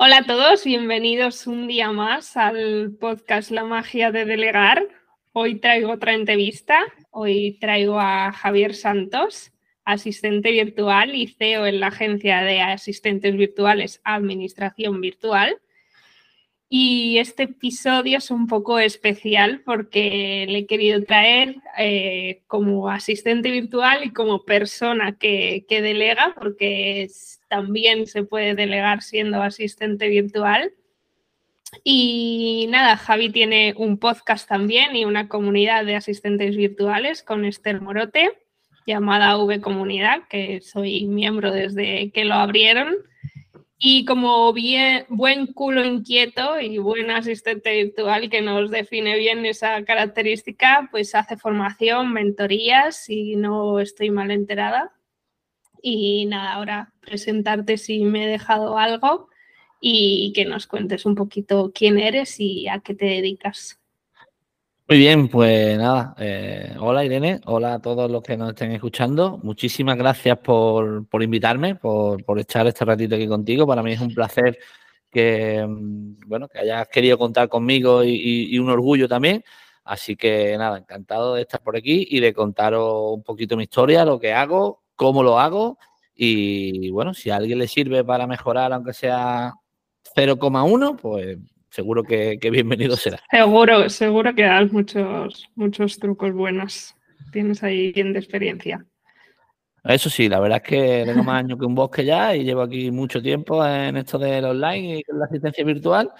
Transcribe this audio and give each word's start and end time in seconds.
Hola 0.00 0.18
a 0.18 0.26
todos, 0.26 0.62
bienvenidos 0.62 1.48
un 1.48 1.66
día 1.66 1.90
más 1.90 2.36
al 2.36 2.94
podcast 3.00 3.50
La 3.50 3.64
magia 3.64 4.12
de 4.12 4.26
delegar. 4.26 4.86
Hoy 5.32 5.58
traigo 5.58 5.90
otra 5.90 6.14
entrevista. 6.14 6.78
Hoy 7.10 7.58
traigo 7.60 7.98
a 7.98 8.30
Javier 8.30 8.76
Santos, 8.76 9.50
asistente 9.84 10.52
virtual 10.52 11.16
y 11.16 11.26
CEO 11.26 11.66
en 11.66 11.80
la 11.80 11.88
agencia 11.88 12.42
de 12.42 12.60
asistentes 12.60 13.36
virtuales 13.36 14.00
Administración 14.04 15.00
Virtual. 15.00 15.58
Y 16.70 17.16
este 17.16 17.44
episodio 17.44 18.18
es 18.18 18.30
un 18.30 18.46
poco 18.46 18.78
especial 18.78 19.62
porque 19.64 20.44
le 20.48 20.58
he 20.58 20.66
querido 20.66 21.02
traer 21.02 21.56
eh, 21.78 22.42
como 22.46 22.90
asistente 22.90 23.50
virtual 23.50 24.04
y 24.04 24.12
como 24.12 24.44
persona 24.44 25.16
que, 25.16 25.64
delega, 25.68 26.34
porque 26.38 27.08
también 27.48 28.06
se 28.06 28.22
puede 28.22 28.54
delegar 28.54 29.02
siendo 29.02 29.42
asistente 29.42 30.08
virtual. 30.08 30.74
Y 31.84 32.66
nada, 32.68 32.98
Javi 32.98 33.30
tiene 33.30 33.72
un 33.76 33.98
podcast 33.98 34.46
también 34.46 34.94
y 34.94 35.06
una 35.06 35.28
comunidad 35.28 35.86
de 35.86 35.96
asistentes 35.96 36.54
virtuales 36.54 37.22
con 37.22 37.46
Esther 37.46 37.80
Morote 37.80 38.30
llamada 38.86 39.38
V 39.38 39.60
Comunidad, 39.60 40.22
que 40.28 40.60
soy 40.60 41.06
miembro 41.06 41.50
desde 41.50 42.10
que 42.10 42.24
lo 42.24 42.34
abrieron. 42.34 42.94
Y 43.80 44.04
como 44.04 44.52
bien, 44.52 45.06
buen 45.08 45.46
culo 45.52 45.84
inquieto 45.84 46.58
y 46.60 46.78
buen 46.78 47.12
asistente 47.12 47.84
virtual 47.84 48.28
que 48.28 48.42
nos 48.42 48.72
define 48.72 49.16
bien 49.16 49.46
esa 49.46 49.84
característica, 49.84 50.88
pues 50.90 51.14
hace 51.14 51.36
formación, 51.36 52.12
mentorías, 52.12 52.96
si 52.96 53.36
no 53.36 53.78
estoy 53.78 54.10
mal 54.10 54.32
enterada. 54.32 54.92
Y 55.80 56.26
nada, 56.26 56.54
ahora 56.54 56.92
presentarte 57.00 57.78
si 57.78 58.04
me 58.04 58.24
he 58.24 58.28
dejado 58.28 58.78
algo 58.78 59.28
y 59.80 60.32
que 60.34 60.44
nos 60.44 60.66
cuentes 60.66 61.06
un 61.06 61.14
poquito 61.14 61.70
quién 61.72 62.00
eres 62.00 62.40
y 62.40 62.66
a 62.66 62.80
qué 62.80 62.94
te 62.94 63.06
dedicas. 63.06 63.80
Muy 64.88 64.98
bien, 65.00 65.28
pues 65.28 65.76
nada, 65.76 66.14
eh, 66.18 66.74
hola 66.80 67.04
Irene, 67.04 67.42
hola 67.44 67.74
a 67.74 67.78
todos 67.78 68.10
los 68.10 68.22
que 68.22 68.38
nos 68.38 68.48
estén 68.50 68.72
escuchando. 68.72 69.38
Muchísimas 69.42 69.98
gracias 69.98 70.38
por, 70.38 71.06
invitarme, 71.20 71.74
por, 71.74 72.24
por, 72.24 72.38
echar 72.38 72.66
este 72.66 72.86
ratito 72.86 73.14
aquí 73.14 73.28
contigo. 73.28 73.66
Para 73.66 73.82
mí 73.82 73.92
es 73.92 74.00
un 74.00 74.14
placer 74.14 74.58
que, 75.10 75.62
mm, 75.68 76.20
bueno, 76.26 76.48
que 76.48 76.60
hayas 76.60 76.88
querido 76.88 77.18
contar 77.18 77.50
conmigo 77.50 78.02
y, 78.02 78.58
un 78.58 78.70
orgullo 78.70 79.08
también. 79.08 79.44
Así 79.84 80.16
que 80.16 80.56
nada, 80.56 80.78
encantado 80.78 81.34
de 81.34 81.42
estar 81.42 81.62
por 81.62 81.76
aquí 81.76 82.06
y 82.10 82.20
de 82.20 82.32
contaros 82.32 83.14
un 83.14 83.22
poquito 83.22 83.58
mi 83.58 83.64
historia, 83.64 84.06
lo 84.06 84.18
que 84.18 84.32
hago, 84.32 84.84
cómo 84.96 85.22
lo 85.22 85.38
hago 85.38 85.78
y 86.14 86.90
bueno, 86.90 87.12
si 87.12 87.28
a 87.30 87.36
alguien 87.36 87.58
le 87.58 87.68
sirve 87.68 88.04
para 88.04 88.26
mejorar, 88.26 88.72
aunque 88.72 88.94
sea 88.94 89.52
0,1, 90.16 90.96
pues 90.96 91.38
seguro 91.70 92.02
que, 92.02 92.38
bienvenido 92.50 92.96
será. 92.96 93.20
Seguro, 93.30 93.88
seguro 93.88 94.34
que 94.34 94.42
das 94.42 94.72
muchos, 94.72 95.48
muchos 95.54 95.98
trucos 95.98 96.32
buenos. 96.32 96.94
Tienes 97.32 97.62
ahí 97.62 97.92
bien 97.92 98.12
de 98.12 98.18
experiencia. 98.18 98.84
Eso 99.84 100.10
sí, 100.10 100.28
la 100.28 100.40
verdad 100.40 100.60
es 100.62 100.68
que 100.68 101.02
tengo 101.06 101.22
más 101.22 101.44
años 101.44 101.58
que 101.58 101.64
un 101.64 101.74
bosque 101.74 102.04
ya 102.04 102.34
y 102.34 102.44
llevo 102.44 102.62
aquí 102.62 102.90
mucho 102.90 103.22
tiempo 103.22 103.64
en 103.64 103.96
esto 103.96 104.18
del 104.18 104.44
online 104.44 104.96
y 104.96 105.04
en 105.08 105.18
la 105.18 105.26
asistencia 105.26 105.64
virtual. 105.64 106.10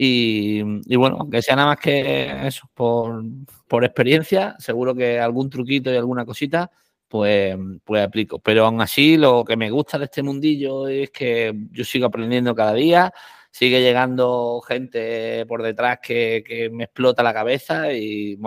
Y, 0.00 0.62
bueno, 0.96 1.16
aunque 1.18 1.42
sea 1.42 1.56
nada 1.56 1.68
más 1.68 1.78
que 1.78 2.46
eso, 2.46 2.70
por, 2.72 3.24
por, 3.66 3.84
experiencia, 3.84 4.54
seguro 4.60 4.94
que 4.94 5.18
algún 5.18 5.50
truquito 5.50 5.92
y 5.92 5.96
alguna 5.96 6.24
cosita, 6.24 6.70
pues, 7.08 7.56
pues 7.84 8.04
aplico. 8.04 8.38
Pero 8.38 8.64
aún 8.64 8.80
así, 8.80 9.16
lo 9.16 9.44
que 9.44 9.56
me 9.56 9.70
gusta 9.70 9.98
de 9.98 10.04
este 10.04 10.22
mundillo 10.22 10.86
es 10.86 11.10
que 11.10 11.52
yo 11.72 11.84
sigo 11.84 12.06
aprendiendo 12.06 12.54
cada 12.54 12.74
día 12.74 13.12
sigue 13.58 13.80
llegando 13.80 14.60
gente 14.60 15.44
por 15.46 15.64
detrás 15.64 15.98
que, 16.00 16.70
me 16.72 16.84
explota 16.84 17.24
la 17.24 17.34
cabeza 17.34 17.92
y 17.92 18.38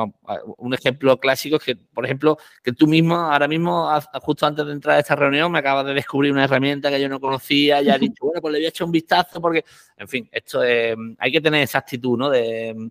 un 0.57 0.73
ejemplo 0.73 1.19
clásico 1.19 1.57
es 1.57 1.63
que, 1.63 1.75
por 1.75 2.05
ejemplo, 2.05 2.37
que 2.63 2.71
tú 2.71 2.87
mismo 2.87 3.15
ahora 3.15 3.49
mismo, 3.49 3.89
justo 4.21 4.45
antes 4.45 4.65
de 4.65 4.71
entrar 4.71 4.95
a 4.95 4.99
esta 4.99 5.17
reunión, 5.17 5.51
me 5.51 5.59
acabas 5.59 5.85
de 5.85 5.95
descubrir 5.95 6.31
una 6.31 6.45
herramienta 6.45 6.89
que 6.89 7.01
yo 7.01 7.09
no 7.09 7.19
conocía, 7.19 7.81
ya 7.81 7.95
has 7.95 7.99
dicho, 8.15 8.25
bueno, 8.25 8.39
pues 8.39 8.53
le 8.53 8.59
voy 8.59 8.65
a 8.67 8.69
echar 8.69 8.85
un 8.85 8.93
vistazo 8.93 9.41
porque, 9.41 9.65
en 9.97 10.07
fin, 10.07 10.29
esto 10.31 10.63
es, 10.63 10.95
hay 11.19 11.31
que 11.31 11.41
tener 11.41 11.61
esa 11.63 11.79
actitud, 11.79 12.17
¿no? 12.17 12.29
De, 12.29 12.89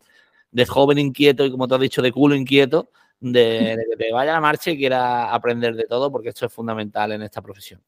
joven 0.68 0.98
inquieto 0.98 1.46
y 1.46 1.50
como 1.50 1.66
tú 1.66 1.76
has 1.76 1.80
dicho, 1.80 2.02
de 2.02 2.12
culo 2.12 2.34
inquieto, 2.34 2.90
de, 3.18 3.76
de 3.78 3.86
que 3.90 3.96
te 3.96 4.12
vaya 4.12 4.32
a 4.32 4.34
la 4.34 4.40
marcha 4.42 4.70
y 4.70 4.76
quiera 4.76 5.32
aprender 5.32 5.74
de 5.74 5.84
todo 5.84 6.12
porque 6.12 6.28
esto 6.28 6.44
es 6.44 6.52
fundamental 6.52 7.12
en 7.12 7.22
esta 7.22 7.40
profesión. 7.40 7.80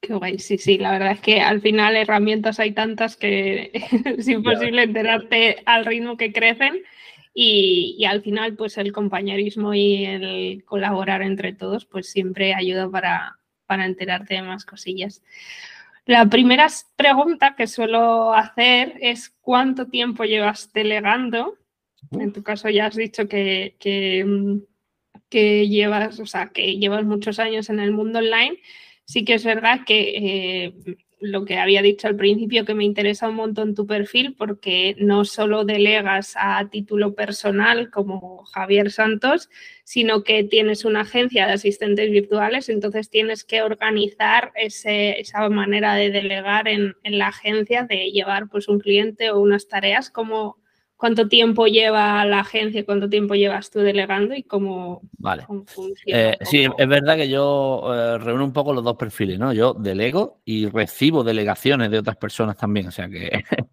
Qué 0.00 0.14
guay, 0.14 0.38
sí, 0.38 0.58
sí, 0.58 0.78
la 0.78 0.90
verdad 0.90 1.12
es 1.12 1.20
que 1.20 1.40
al 1.40 1.60
final 1.60 1.96
herramientas 1.96 2.58
hay 2.58 2.72
tantas 2.72 3.16
que 3.16 3.70
es 4.04 4.28
imposible 4.28 4.82
enterarte 4.82 5.62
al 5.66 5.84
ritmo 5.84 6.16
que 6.16 6.32
crecen 6.32 6.82
y, 7.34 8.04
al 8.04 8.22
final 8.22 8.56
pues 8.56 8.78
el 8.78 8.92
compañerismo 8.92 9.74
y 9.74 10.04
el 10.04 10.64
colaborar 10.64 11.22
entre 11.22 11.52
todos 11.52 11.84
pues 11.84 12.10
siempre 12.10 12.54
ayuda 12.54 12.90
para, 12.90 13.38
para 13.66 13.86
enterarte 13.86 14.34
de 14.34 14.42
más 14.42 14.64
cosillas. 14.64 15.22
La 16.04 16.26
primera 16.26 16.66
pregunta 16.96 17.54
que 17.54 17.66
suelo 17.66 18.32
hacer 18.34 18.94
es 19.00 19.30
¿cuánto 19.40 19.86
tiempo 19.86 20.24
llevas 20.24 20.72
delegando? 20.72 21.58
En 22.12 22.32
tu 22.32 22.42
caso 22.42 22.68
ya 22.70 22.86
has 22.86 22.96
dicho 22.96 23.28
que, 23.28 23.76
que, 23.78 24.60
que 25.28 25.68
llevas, 25.68 26.18
o 26.18 26.26
sea, 26.26 26.48
que 26.48 26.78
llevas 26.78 27.04
muchos 27.04 27.38
años 27.38 27.68
en 27.70 27.78
el 27.78 27.92
mundo 27.92 28.20
online 28.20 28.58
sí 29.08 29.24
que 29.24 29.34
es 29.34 29.44
verdad 29.44 29.80
que 29.86 30.12
eh, 30.16 30.96
lo 31.20 31.44
que 31.44 31.56
había 31.58 31.82
dicho 31.82 32.06
al 32.06 32.14
principio, 32.14 32.64
que 32.64 32.74
me 32.74 32.84
interesa 32.84 33.28
un 33.28 33.36
montón 33.36 33.74
tu 33.74 33.86
perfil, 33.86 34.36
porque 34.36 34.94
no 34.98 35.24
solo 35.24 35.64
delegas 35.64 36.34
a 36.36 36.68
título 36.70 37.14
personal 37.14 37.90
como 37.90 38.44
Javier 38.44 38.90
Santos, 38.92 39.48
sino 39.82 40.22
que 40.22 40.44
tienes 40.44 40.84
una 40.84 41.00
agencia 41.00 41.46
de 41.46 41.54
asistentes 41.54 42.10
virtuales, 42.10 42.68
entonces 42.68 43.10
tienes 43.10 43.44
que 43.44 43.62
organizar 43.62 44.52
esa 44.54 45.48
manera 45.48 45.94
de 45.94 46.10
delegar 46.10 46.68
en, 46.68 46.94
en, 47.02 47.18
la 47.18 47.28
agencia, 47.28 47.84
de 47.84 48.10
llevar 48.10 48.48
pues, 48.48 48.68
un 48.68 48.78
cliente 48.78 49.30
o 49.30 49.40
unas 49.40 49.66
tareas. 49.68 50.10
como 50.10 50.58
cuánto 50.98 51.28
tiempo 51.28 51.66
lleva 51.66 52.24
la 52.24 52.40
agencia, 52.40 52.84
cuánto 52.84 53.08
tiempo 53.08 53.34
llevas 53.34 53.70
tú 53.70 53.78
delegando 53.78 54.34
y 54.34 54.42
cómo, 54.42 55.00
vale. 55.16 55.44
funciona. 55.66 55.94
Eh, 56.04 56.38
sí, 56.42 56.66
es 56.76 56.88
verdad 56.88 57.16
que 57.16 57.28
yo 57.28 57.84
eh, 57.94 58.18
reúno 58.18 58.44
un 58.44 58.52
poco 58.52 58.74
los 58.74 58.82
dos 58.82 58.96
perfiles, 58.96 59.38
¿no? 59.38 59.52
Yo 59.52 59.72
delego 59.74 60.40
y 60.44 60.66
recibo 60.68 61.22
delegaciones 61.22 61.92
de 61.92 62.00
otras 62.00 62.16
personas 62.16 62.56
también, 62.58 62.88
o 62.88 62.90
sea 62.90 63.08
que... 63.08 63.42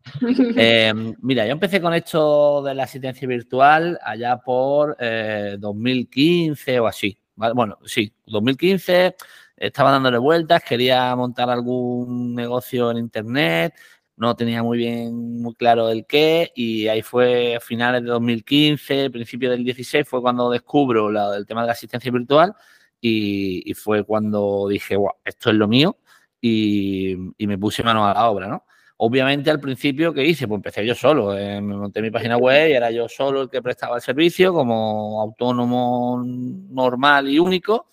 Eh, 0.58 0.94
mira, 1.22 1.46
yo 1.46 1.52
empecé 1.52 1.82
con 1.82 1.94
esto 1.94 2.62
de 2.62 2.76
la 2.76 2.84
asistencia 2.84 3.28
virtual 3.28 4.00
allá 4.02 4.38
por 4.38 4.96
2015 4.98 6.80
o 6.80 6.88
así. 6.88 7.18
Bueno, 7.36 7.80
sí, 7.84 8.14
2015 8.28 9.16
estaba 9.58 9.92
dándole 9.92 10.18
vueltas, 10.20 10.64
quería 10.64 11.16
montar 11.16 11.50
algún 11.50 12.36
negocio 12.36 12.92
en 12.92 12.98
internet, 12.98 13.74
no 14.18 14.36
tenía 14.36 14.64
muy 14.64 14.78
bien, 14.78 15.42
muy 15.42 15.56
claro 15.56 15.90
el 15.90 16.06
qué, 16.06 16.52
y 16.56 16.88
ahí 16.88 17.02
fue 17.02 17.56
a 17.56 17.60
finales 17.60 18.04
de 18.04 18.10
2015, 18.10 19.10
principio 19.10 19.52
del 19.52 19.64
16, 19.64 20.08
fue 20.08 20.22
cuando 20.22 20.50
descubro 20.50 21.10
el 21.36 21.46
tema 21.46 21.62
de 21.62 21.68
la 21.68 21.74
asistencia 21.74 22.12
virtual 22.12 22.54
y, 23.02 23.74
fue 23.76 24.04
cuando 24.04 24.68
dije, 24.70 24.96
wow, 24.96 25.12
esto 25.24 25.50
es 25.50 25.56
lo 25.56 25.68
mío 25.68 25.98
y, 26.42 27.16
me 27.40 27.58
puse 27.58 27.84
mano 27.84 28.06
a 28.08 28.14
la 28.14 28.30
obra, 28.30 28.48
¿no? 28.48 28.66
Obviamente 28.98 29.52
al 29.52 29.60
principio, 29.60 30.14
¿qué 30.14 30.24
hice? 30.26 30.48
Pues 30.48 30.60
empecé 30.60 30.86
yo 30.86 30.96
solo, 30.96 31.38
eh, 31.38 31.60
me 31.62 31.76
monté 31.76 32.02
mi 32.02 32.12
página 32.12 32.38
web 32.38 32.70
y 32.70 32.74
era 32.74 32.92
yo 32.92 33.10
solo 33.10 33.42
el 33.42 33.50
que 33.50 33.62
prestaba 33.62 33.98
el 33.98 34.02
servicio 34.02 34.54
como 34.54 35.22
autónomo 35.22 36.24
normal 36.26 37.28
y 37.28 37.40
único 37.40 37.88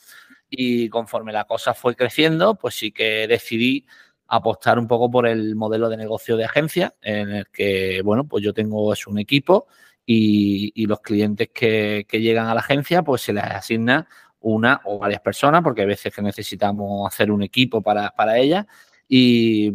y 0.48 0.88
conforme 0.90 1.32
la 1.32 1.44
cosa 1.44 1.74
fue 1.74 1.96
creciendo, 1.96 2.54
pues 2.54 2.74
sí 2.74 2.92
que 2.92 3.26
decidí 3.26 3.86
apostar 4.32 4.78
un 4.78 4.88
poco 4.88 5.10
por 5.10 5.26
el 5.26 5.54
modelo 5.54 5.90
de 5.90 5.98
negocio 5.98 6.38
de 6.38 6.46
agencia, 6.46 6.94
en 7.02 7.30
el 7.32 7.46
que, 7.48 8.00
bueno, 8.02 8.24
pues 8.24 8.42
yo 8.42 8.54
tengo 8.54 8.90
es 8.90 9.06
un 9.06 9.18
equipo 9.18 9.66
y, 10.06 10.86
los 10.86 11.00
clientes 11.00 11.50
que, 11.52 12.06
llegan 12.12 12.46
a 12.46 12.54
la 12.54 12.60
agencia, 12.60 13.02
pues 13.02 13.20
se 13.20 13.34
les 13.34 13.44
asigna 13.44 14.08
una 14.40 14.80
o 14.84 14.98
varias 14.98 15.20
personas, 15.20 15.62
porque 15.62 15.82
hay 15.82 15.86
veces 15.86 16.14
que 16.14 16.22
necesitamos 16.22 17.06
hacer 17.06 17.30
un 17.30 17.42
equipo 17.42 17.82
para, 17.82 18.10
para 18.10 18.38
ellas. 18.38 18.64
Y, 19.06 19.70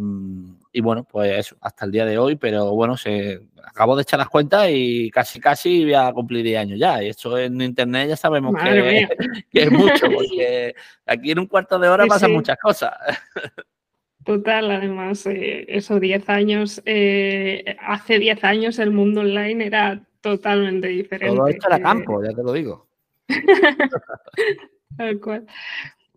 bueno, 0.81 1.03
pues 1.03 1.37
eso, 1.37 1.55
hasta 1.61 1.85
el 1.85 1.91
día 1.91 2.05
de 2.07 2.17
hoy, 2.17 2.35
pero 2.35 2.71
bueno, 2.71 2.97
se 2.97 3.39
acabo 3.63 3.95
de 3.95 4.01
echar 4.01 4.17
las 4.17 4.29
cuentas 4.29 4.69
y 4.71 5.11
casi, 5.11 5.39
casi 5.39 5.83
voy 5.83 5.93
a 5.93 6.11
cumplir 6.11 6.43
10 6.43 6.59
años 6.59 6.79
ya. 6.79 7.03
Y 7.03 7.09
esto 7.09 7.37
en 7.37 7.61
internet 7.61 8.09
ya 8.09 8.17
sabemos 8.17 8.55
que, 8.63 9.07
es 9.51 9.71
mucho, 9.71 10.07
porque 10.11 10.73
aquí 11.05 11.29
en 11.29 11.39
un 11.39 11.45
cuarto 11.45 11.77
de 11.77 11.89
hora 11.89 12.07
pasan 12.07 12.31
muchas 12.31 12.57
cosas. 12.59 12.93
Total, 14.27 14.69
además, 14.69 15.25
eh, 15.25 15.63
eso 15.69 16.01
10 16.01 16.29
años, 16.29 16.81
eh, 16.85 17.77
hace 17.79 18.19
10 18.19 18.43
años 18.43 18.77
el 18.77 18.91
mundo 18.91 19.21
online 19.21 19.65
era 19.65 20.03
totalmente 20.19 20.89
diferente. 20.89 21.33
Todo 21.33 21.47
esto 21.47 21.67
era 21.69 21.79
campo, 21.79 22.21
ya 22.21 22.33
te 22.35 22.43
lo 22.43 22.51
digo. 22.51 22.87
Tal 24.97 25.19
cual. 25.21 25.47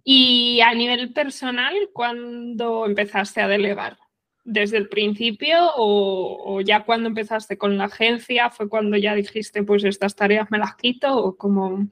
Y 0.02 0.60
a 0.60 0.74
nivel 0.74 1.12
personal, 1.12 1.72
¿cuándo 1.92 2.84
empezaste 2.84 3.42
a 3.42 3.46
delegar? 3.48 3.96
desde 4.42 4.78
el 4.78 4.88
principio 4.88 5.58
o, 5.76 6.60
ya 6.62 6.84
cuando 6.84 7.08
empezaste 7.08 7.58
con 7.58 7.78
la 7.78 7.84
agencia 7.84 8.50
fue 8.50 8.68
cuando 8.68 8.96
ya 8.96 9.14
dijiste, 9.14 9.62
pues 9.62 9.84
estas 9.84 10.16
tareas 10.16 10.50
me 10.50 10.58
las 10.58 10.74
quito 10.74 11.16
o 11.16 11.36
como... 11.36 11.86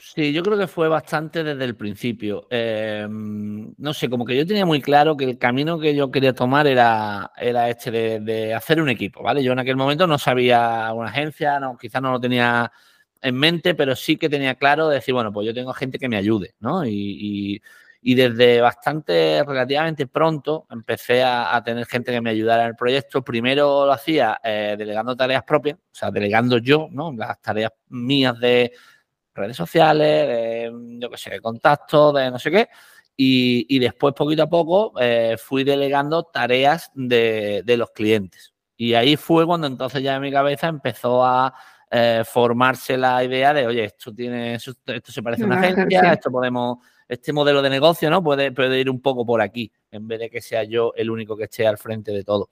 Sí, 0.00 0.32
yo 0.32 0.42
creo 0.42 0.58
que 0.58 0.66
fue 0.66 0.88
bastante 0.88 1.44
desde 1.44 1.64
el 1.64 1.76
principio. 1.76 2.48
Em, 2.50 3.72
no 3.78 3.94
sé, 3.94 4.10
como 4.10 4.24
que 4.24 4.36
yo 4.36 4.44
tenía 4.44 4.66
muy 4.66 4.80
claro 4.82 5.16
que 5.16 5.24
el 5.24 5.38
camino 5.38 5.78
que 5.78 5.94
yo 5.94 6.10
quería 6.10 6.34
tomar 6.34 6.66
era, 6.66 7.30
era 7.36 7.68
este 7.70 8.20
de, 8.20 8.54
hacer 8.54 8.82
un 8.82 8.88
equipo, 8.88 9.22
¿vale? 9.22 9.44
Yo 9.44 9.52
en 9.52 9.60
aquel 9.60 9.76
momento 9.76 10.08
no 10.08 10.18
sabía 10.18 10.92
una 10.92 11.10
agencia, 11.10 11.60
no, 11.60 11.76
quizás 11.78 12.02
no 12.02 12.10
lo 12.10 12.20
tenía 12.20 12.72
en 13.22 13.36
mente, 13.36 13.74
pero 13.76 13.94
sí 13.94 14.16
que 14.16 14.28
tenía 14.28 14.56
claro 14.56 14.88
de 14.88 14.96
decir, 14.96 15.14
bueno, 15.14 15.32
pues 15.32 15.46
yo 15.46 15.54
tengo 15.54 15.72
gente 15.72 15.98
que 15.98 16.08
me 16.08 16.16
ayude, 16.16 16.54
¿no? 16.58 16.84
Y, 16.84 17.62
desde 18.02 18.60
bastante, 18.60 19.42
relativamente 19.46 20.06
pronto, 20.06 20.66
empecé 20.70 21.22
a, 21.22 21.62
tener 21.64 21.86
gente 21.86 22.12
que 22.12 22.20
me 22.20 22.30
ayudara 22.30 22.64
en 22.64 22.70
el 22.70 22.76
proyecto. 22.76 23.22
Primero 23.24 23.86
lo 23.86 23.92
hacía 23.92 24.40
eh, 24.44 24.74
delegando 24.76 25.16
tareas 25.16 25.44
propias, 25.44 25.78
o 25.78 25.94
sea, 25.94 26.10
delegando 26.10 26.58
yo, 26.58 26.88
¿no? 26.90 27.12
Las 27.12 27.40
tareas 27.40 27.72
mías 27.88 28.38
de 28.40 28.72
redes 29.34 29.56
sociales, 29.56 30.28
de, 30.28 30.72
yo 30.98 31.10
qué 31.10 31.16
sé, 31.16 31.30
de 31.30 31.40
contactos, 31.40 32.14
de 32.14 32.30
no 32.30 32.38
sé 32.38 32.50
qué. 32.50 32.68
Y, 33.16 33.78
después, 33.78 34.12
poquito 34.14 34.42
a 34.42 34.48
poco, 34.48 34.92
eh, 35.00 35.36
fui 35.38 35.62
delegando 35.62 36.24
tareas 36.24 36.90
de, 36.94 37.62
de 37.64 37.76
los 37.76 37.90
clientes. 37.90 38.54
Y 38.76 38.94
ahí 38.94 39.16
fue 39.16 39.46
cuando 39.46 39.66
entonces 39.66 40.02
ya 40.02 40.16
en 40.16 40.22
mi 40.22 40.32
cabeza 40.32 40.66
empezó 40.66 41.24
a 41.24 41.54
eh, 41.96 42.24
formarse 42.24 42.96
la 42.96 43.22
idea 43.22 43.54
de, 43.54 43.68
oye, 43.68 43.84
esto 43.84 44.12
tiene, 44.12 44.54
esto, 44.54 44.72
se 44.84 45.22
parece 45.22 45.44
a 45.44 45.46
una 45.46 45.60
agencia, 45.60 46.12
esto 46.12 46.28
podemos, 46.28 46.78
este 47.06 47.32
modelo 47.32 47.62
de 47.62 47.70
negocio, 47.70 48.10
¿no? 48.10 48.20
Puede, 48.20 48.50
puede 48.50 48.80
ir 48.80 48.90
un 48.90 49.00
poco 49.00 49.24
por 49.24 49.40
aquí, 49.40 49.70
en 49.92 50.08
vez 50.08 50.18
de 50.18 50.28
que 50.28 50.40
sea 50.40 50.64
yo 50.64 50.92
el 50.96 51.08
único 51.08 51.36
que 51.36 51.44
esté 51.44 51.68
al 51.68 51.78
frente 51.78 52.10
de 52.10 52.24
todo. 52.24 52.50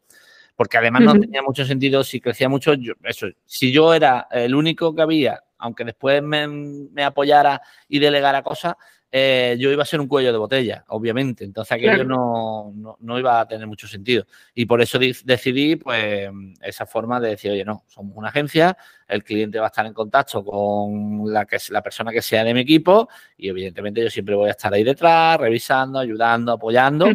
Porque 0.55 0.79
además 0.79 1.03
no 1.03 1.19
tenía 1.19 1.43
mucho 1.43 1.65
sentido 1.65 2.05
si 2.05 2.21
crecía 2.21 2.49
mucho, 2.49 2.75
eso, 3.03 3.27
si 3.45 3.73
yo 3.73 3.93
era 3.93 4.29
el 4.31 4.55
único 4.55 4.95
que 4.95 5.03
había, 5.03 5.43
aunque 5.63 5.85
después 5.85 6.23
me, 6.23 6.47
me 6.49 7.05
apoyara 7.05 7.63
y 7.89 8.01
delegara 8.01 8.43
cosas, 8.43 8.75
eh, 9.15 9.57
yo 9.59 9.71
iba 9.71 9.83
a 9.83 9.87
ser 9.87 10.01
un 10.01 10.09
cuello 10.09 10.33
de 10.33 10.39
botella, 10.39 10.85
obviamente. 10.89 11.45
Entonces 11.45 11.73
aquello 11.73 12.03
no, 12.03 12.97
no, 12.99 13.19
iba 13.19 13.41
a 13.41 13.47
tener 13.47 13.67
mucho 13.67 13.87
sentido. 13.87 14.25
Y 14.55 14.65
por 14.65 14.81
eso 14.81 14.99
decidí, 14.99 15.77
pues, 15.77 16.31
esa 16.63 16.87
forma 16.87 17.21
de 17.21 17.29
decir, 17.29 17.53
oye, 17.53 17.63
no, 17.63 17.85
somos 17.89 18.17
una 18.17 18.29
agencia, 18.29 18.75
el 19.07 19.23
cliente 19.23 19.59
va 19.59 19.67
a 19.67 19.69
estar 19.69 19.85
en 19.85 19.93
contacto 19.93 20.43
con 20.43 21.31
la, 21.31 21.45
que, 21.45 21.59
la 21.69 21.83
persona 21.83 22.11
que 22.11 22.23
sea 22.23 22.43
de 22.43 22.55
mi 22.55 22.61
equipo 22.61 23.07
y 23.37 23.51
evidentemente 23.51 24.03
yo 24.03 24.09
siempre 24.09 24.35
voy 24.35 24.49
a 24.49 24.53
estar 24.53 24.73
ahí 24.73 24.83
detrás, 24.83 25.39
revisando, 25.39 25.99
ayudando, 25.99 26.53
apoyando. 26.53 27.07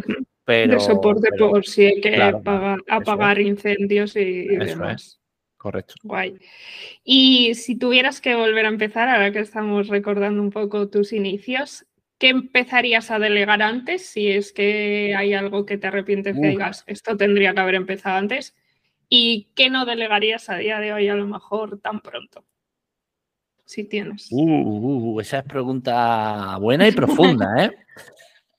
Pero, 0.44 0.74
de 0.74 0.80
soporte 0.80 1.28
por 1.36 1.66
si 1.66 1.84
hay 1.84 2.00
que 2.00 2.22
apagar, 2.22 3.38
incendios 3.38 4.16
y, 4.16 4.46
demás. 4.56 5.20
Correcto. 5.58 5.94
Guay. 6.04 6.38
Y 7.04 7.54
si 7.54 7.76
tuvieras 7.76 8.20
que 8.20 8.36
volver 8.36 8.64
a 8.64 8.68
empezar, 8.68 9.08
ahora 9.08 9.32
que 9.32 9.40
estamos 9.40 9.88
recordando 9.88 10.40
un 10.40 10.50
poco 10.50 10.88
tus 10.88 11.12
inicios, 11.12 11.84
¿qué 12.18 12.28
empezarías 12.28 13.10
a 13.10 13.18
delegar 13.18 13.60
antes? 13.60 14.06
Si 14.06 14.28
es 14.28 14.52
que 14.52 15.14
hay 15.16 15.34
algo 15.34 15.66
que 15.66 15.76
te 15.76 15.88
arrepientes 15.88 16.36
que 16.40 16.48
digas, 16.48 16.84
esto 16.86 17.16
tendría 17.16 17.54
que 17.54 17.60
haber 17.60 17.74
empezado 17.74 18.16
antes. 18.16 18.54
¿Y 19.08 19.48
qué 19.56 19.68
no 19.68 19.84
delegarías 19.84 20.48
a 20.48 20.56
día 20.56 20.78
de 20.78 20.92
hoy 20.92 21.08
a 21.08 21.16
lo 21.16 21.26
mejor 21.26 21.80
tan 21.80 22.00
pronto? 22.00 22.44
Si 23.64 23.84
tienes. 23.84 24.28
Uh, 24.30 24.40
uh, 24.40 25.14
uh 25.14 25.20
esa 25.20 25.38
es 25.38 25.44
pregunta 25.44 26.56
buena 26.58 26.86
y 26.86 26.92
profunda, 26.92 27.46
¿eh? 27.64 27.70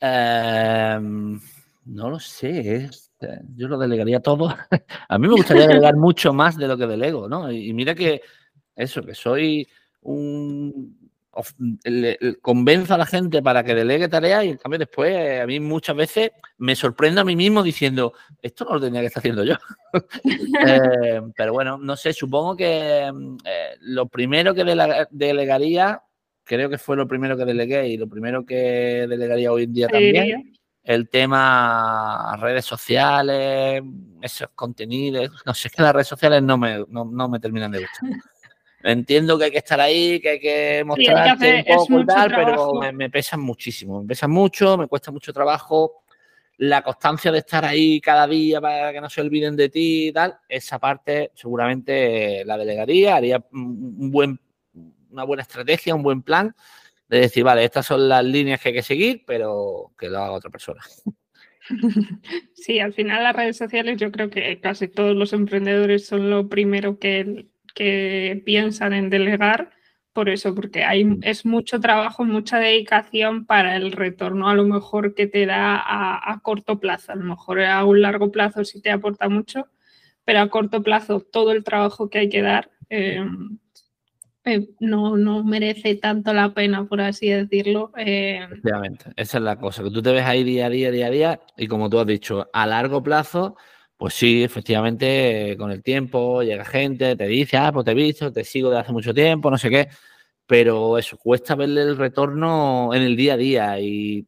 Em, 0.02 1.40
no 1.86 2.10
lo 2.10 2.20
sé, 2.20 2.90
yo 3.56 3.68
lo 3.68 3.78
delegaría 3.78 4.20
todo. 4.20 4.56
a 5.10 5.18
mí 5.18 5.28
me 5.28 5.34
gustaría 5.34 5.68
delegar 5.68 5.96
mucho 5.96 6.34
más 6.34 6.58
de 6.58 6.68
lo 6.68 6.78
que 6.78 6.88
delego, 6.88 7.28
¿no? 7.28 7.52
Y, 7.52 7.74
mira 7.74 7.96
que 7.96 8.22
eso, 8.76 9.04
que 9.04 9.16
soy 9.16 9.68
un 10.02 10.98
convenzo 12.42 12.96
a 12.96 12.98
la 12.98 13.06
gente 13.06 13.42
para 13.42 13.64
que 13.64 13.76
delegue 13.76 14.08
tareas 14.08 14.44
y 14.44 14.50
en 14.50 14.58
cambio 14.58 14.80
después 14.80 15.42
a 15.42 15.46
mí 15.46 15.60
muchas 15.60 15.96
veces 15.96 16.32
me 16.58 16.76
sorprendo 16.76 17.22
a 17.22 17.24
mí 17.24 17.36
mismo 17.36 17.64
diciendo, 17.64 18.14
esto 18.42 18.66
no 18.66 18.76
lo 18.76 18.82
tenía 18.82 19.02
que 19.02 19.08
estar 19.08 19.22
haciendo 19.22 19.44
yo. 19.44 19.56
Eh, 20.68 21.22
pero 21.36 21.54
bueno, 21.54 21.80
no 21.80 21.96
sé, 21.96 22.14
supongo 22.14 22.56
que 22.56 23.08
eh, 23.08 23.76
lo 23.80 24.08
primero 24.08 24.54
que 24.54 24.64
delegaría, 25.10 26.04
creo 26.44 26.70
que 26.70 26.78
fue 26.78 26.96
lo 26.96 27.08
primero 27.08 27.36
que 27.36 27.46
delegué 27.46 27.88
y 27.88 27.98
lo 27.98 28.08
primero 28.08 28.46
que 28.46 29.08
delegaría 29.10 29.52
hoy 29.52 29.64
en 29.64 29.74
día 29.74 29.88
también, 29.88 30.54
el 30.90 31.08
tema 31.08 32.36
redes 32.42 32.66
sociales, 32.66 33.84
esos 34.24 34.50
contenidos, 34.56 35.44
no 35.46 35.54
sé, 35.54 35.68
es 35.68 35.74
que 35.76 35.84
las 35.84 35.94
redes 35.94 36.08
sociales 36.08 36.42
no 36.42 36.58
me, 36.58 36.84
no, 36.88 37.06
no 37.06 37.30
me 37.30 37.40
terminan 37.40 37.72
de 37.72 37.82
gustar. 37.82 38.10
Entiendo 38.82 39.38
que 39.38 39.46
hay 39.46 39.52
que 39.52 39.60
estar 39.60 39.80
ahí, 39.80 40.20
que 40.20 40.30
hay 40.30 40.40
que 40.40 40.84
mostrarte 40.84 41.64
un 41.68 41.78
poco 41.78 42.00
y 42.00 42.06
tal, 42.08 42.32
pero 42.34 42.74
me, 42.92 43.10
pesan 43.12 43.40
muchísimo, 43.40 44.02
me 44.02 44.08
pesan 44.08 44.32
mucho, 44.32 44.80
me 44.80 44.88
cuesta 44.88 45.12
mucho 45.12 45.32
trabajo. 45.32 46.02
La 46.58 46.82
constancia 46.82 47.32
de 47.32 47.38
estar 47.38 47.64
ahí 47.66 48.02
cada 48.02 48.26
día 48.26 48.60
para 48.60 48.92
que 48.92 49.00
no 49.00 49.12
se 49.12 49.22
olviden 49.22 49.56
de 49.56 49.70
ti 49.70 50.08
y 50.08 50.12
tal, 50.12 50.40
esa 50.50 50.80
parte 50.80 51.34
seguramente 51.36 52.44
la 52.46 52.58
delegaría, 52.58 53.16
haría 53.16 53.46
un 53.52 54.10
buen, 54.10 54.40
una 55.12 55.24
buena 55.24 55.44
estrategia, 55.44 55.94
un 55.94 56.02
buen 56.02 56.24
plan 56.24 56.56
de 57.10 57.20
decir, 57.20 57.44
vale, 57.44 57.66
estas 57.66 57.86
son 57.86 58.08
las 58.08 58.24
líneas 58.24 58.62
que 58.62 58.70
hay 58.70 58.76
que 58.76 58.84
seguir, 58.84 59.24
pero 59.26 59.92
que 59.98 60.10
lo 60.10 60.20
haga 60.20 60.32
otra 60.32 60.50
persona. 60.50 60.82
Sí, 62.56 62.80
al 62.80 62.94
final 62.94 63.24
las 63.24 63.36
redes 63.36 63.58
sociales 63.58 64.00
yo 64.00 64.12
creo 64.12 64.32
que 64.32 64.60
casi 64.60 64.88
todos 64.88 65.16
los 65.16 65.34
emprendedores 65.34 66.08
son 66.08 66.32
lo 66.32 66.50
primero 66.50 66.98
que 66.98 67.48
que 67.74 68.42
piensan 68.46 68.94
en 68.94 69.10
delegar 69.10 69.72
por 70.14 70.30
eso, 70.30 70.54
porque 70.56 70.84
hay, 70.84 71.06
mm. 71.06 71.20
es 71.24 71.46
mucho 71.46 71.80
trabajo, 71.80 72.26
mucha 72.26 72.60
dedicación 72.60 73.46
para 73.46 73.76
el 73.76 73.92
retorno 73.92 74.50
a 74.50 74.56
lo 74.56 74.66
mejor 74.66 75.16
que 75.16 75.28
te 75.28 75.46
da 75.46 75.82
a, 75.82 76.40
corto 76.42 76.80
plazo. 76.80 77.14
A 77.14 77.16
lo 77.16 77.24
mejor 77.24 77.62
a 77.62 77.86
un 77.86 78.02
largo 78.02 78.32
plazo 78.32 78.66
sí 78.66 78.82
te 78.82 78.92
aporta 78.92 79.30
mucho, 79.30 79.68
pero 80.26 80.42
a 80.42 80.50
corto 80.50 80.84
plazo 80.84 81.22
todo 81.22 81.52
el 81.52 81.64
trabajo 81.64 82.10
que 82.10 82.20
hay 82.20 82.30
que 82.30 82.42
dar 82.42 82.70
eh, 82.90 83.24
eh, 84.50 84.70
no, 84.80 85.16
no 85.18 85.44
merece 85.44 85.96
tanto 85.96 86.34
la 86.34 86.54
pena, 86.54 86.86
por 86.86 87.02
así 87.02 87.30
decirlo. 87.30 87.92
Eh. 87.98 88.42
Efectivamente, 88.44 89.06
esa 89.16 89.38
es 89.38 89.44
la 89.44 89.58
cosa, 89.58 89.84
que 89.84 89.92
tú 89.92 90.02
te 90.02 90.12
ves 90.12 90.26
ahí 90.26 90.44
día 90.44 90.66
a 90.66 90.70
día, 90.70 90.92
día 90.92 91.08
a 91.08 91.12
día, 91.12 91.42
y 91.58 91.68
como 91.68 91.90
tú 91.90 92.00
has 92.00 92.08
dicho, 92.08 92.50
a 92.52 92.66
largo 92.66 93.02
plazo 93.02 93.56
pues 94.00 94.14
sí, 94.14 94.44
efectivamente, 94.46 95.58
con 95.60 95.72
el 95.72 95.84
tiempo 95.84 96.42
llega 96.42 96.64
gente, 96.64 97.18
te 97.18 97.28
dice, 97.28 97.58
ah, 97.58 97.74
pues 97.74 97.84
te 97.84 97.92
he 97.92 97.94
visto, 97.94 98.32
te 98.32 98.46
sigo 98.46 98.70
de 98.70 98.80
hace 98.80 98.94
mucho 98.94 99.14
tiempo, 99.14 99.52
no 99.52 99.58
sé 99.58 99.70
qué, 99.70 99.90
pero 100.48 100.98
eso 100.98 101.18
cuesta 101.18 101.54
verle 101.54 101.82
el 101.82 101.98
retorno 101.98 102.94
en 102.94 103.02
el 103.02 103.18
día 103.18 103.34
a 103.34 103.38
día 103.38 103.80
y, 103.82 104.26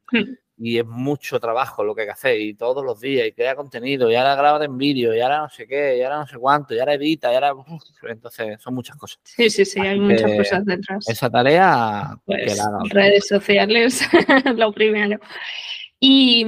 hmm. 0.62 0.80
es 0.80 0.86
mucho 0.86 1.40
trabajo 1.40 1.84
lo 1.84 1.96
que 1.96 2.02
hay 2.02 2.08
que 2.08 2.14
hacer 2.14 2.40
y 2.40 2.54
todos 2.54 2.84
los 2.84 3.00
días 3.00 3.28
y 3.28 3.32
crea 3.32 3.56
contenido 3.56 4.10
y 4.12 4.16
ahora 4.16 4.36
graba 4.36 4.64
en 4.64 4.78
vídeo 4.78 5.14
y 5.16 5.20
ahora 5.20 5.40
no 5.40 5.50
sé 5.50 5.68
qué 5.68 5.98
y 5.98 6.02
ahora 6.04 6.20
no 6.20 6.28
sé 6.28 6.38
cuánto 6.38 6.74
y 6.74 6.80
ahora 6.80 6.94
edita 6.94 7.32
y 7.32 7.36
ahora... 7.36 7.54
entonces 8.10 8.62
son 8.62 8.76
muchas 8.76 8.96
cosas. 8.96 9.20
Sí, 9.24 9.50
sí, 9.50 9.66
sí, 9.66 9.80
hay 9.80 10.00
muchas 10.00 10.32
cosas 10.38 10.66
detrás. 10.66 11.08
Esa 11.08 11.30
tarea... 11.30 12.18
Pues, 12.26 12.60
redes 12.90 13.28
sociales, 13.28 14.02
lo 14.56 14.72
primero. 14.72 15.20
Y 16.00 16.46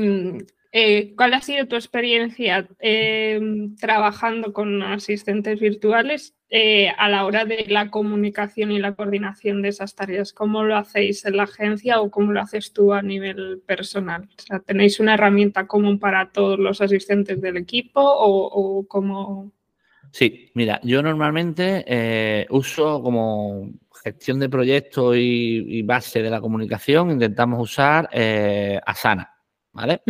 eh, 0.75 1.13
¿Cuál 1.15 1.35
ha 1.35 1.41
sido 1.41 1.67
tu 1.67 1.75
experiencia 1.75 2.67
eh, 2.79 3.39
trabajando 3.79 4.53
con 4.53 4.81
asistentes 4.81 5.59
virtuales 5.59 6.33
eh, 6.49 6.89
a 6.97 7.09
la 7.09 7.27
hora 7.27 7.45
de 7.45 7.67
la 7.69 7.91
comunicación 7.91 8.71
y 8.71 8.79
la 8.79 8.95
coordinación 8.95 9.61
de 9.61 9.69
esas 9.69 9.93
tareas? 9.93 10.33
¿Cómo 10.33 10.63
lo 10.63 10.75
hacéis 10.75 11.25
en 11.25 11.37
la 11.37 11.43
agencia 11.43 12.01
o 12.01 12.09
cómo 12.09 12.31
lo 12.31 12.41
haces 12.41 12.73
tú 12.73 12.91
a 12.91 13.03
nivel 13.03 13.61
personal? 13.67 14.27
¿Tenéis 14.65 14.99
una 14.99 15.13
herramienta 15.13 15.67
común 15.67 15.99
para 15.99 16.31
todos 16.31 16.57
los 16.57 16.81
asistentes 16.81 17.39
del 17.39 17.57
equipo 17.57 18.01
o, 18.03 18.83
cómo...? 18.87 19.51
Sí, 20.11 20.49
mira, 20.55 20.79
yo 20.81 21.03
normalmente 21.03 22.47
uso 22.49 22.99
como 23.03 23.69
gestión 24.03 24.39
de 24.39 24.49
proyectos 24.49 25.17
y, 25.19 25.83
base 25.83 26.23
de 26.23 26.31
la 26.31 26.41
comunicación, 26.41 27.11
intentamos 27.11 27.61
usar 27.61 28.09
Asana, 28.87 29.35
¿vale? 29.71 30.01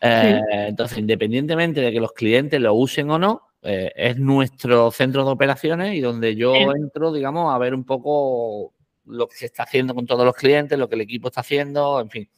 Eh, 0.00 0.40
entonces, 0.68 0.98
independientemente 0.98 1.80
de 1.80 1.92
que 1.92 2.00
los 2.00 2.12
clientes 2.12 2.60
lo 2.60 2.74
usen 2.74 3.10
o 3.10 3.18
no, 3.18 3.42
eh, 3.62 3.92
es 3.96 4.18
nuestro 4.18 4.90
centro 4.90 5.24
de 5.24 5.30
operaciones 5.30 5.94
y 5.94 6.00
donde 6.00 6.36
yo 6.36 6.54
entro, 6.54 7.12
digamos, 7.12 7.52
a 7.52 7.58
ver 7.58 7.74
un 7.74 7.84
poco 7.84 8.72
lo 9.04 9.26
que 9.26 9.36
se 9.36 9.46
está 9.46 9.64
haciendo 9.64 9.94
con 9.94 10.06
todos 10.06 10.24
los 10.24 10.34
clientes, 10.34 10.78
lo 10.78 10.88
que 10.88 10.94
el 10.94 11.00
equipo 11.00 11.28
está 11.28 11.40
haciendo, 11.40 12.00
en 12.00 12.10
fin. 12.10 12.30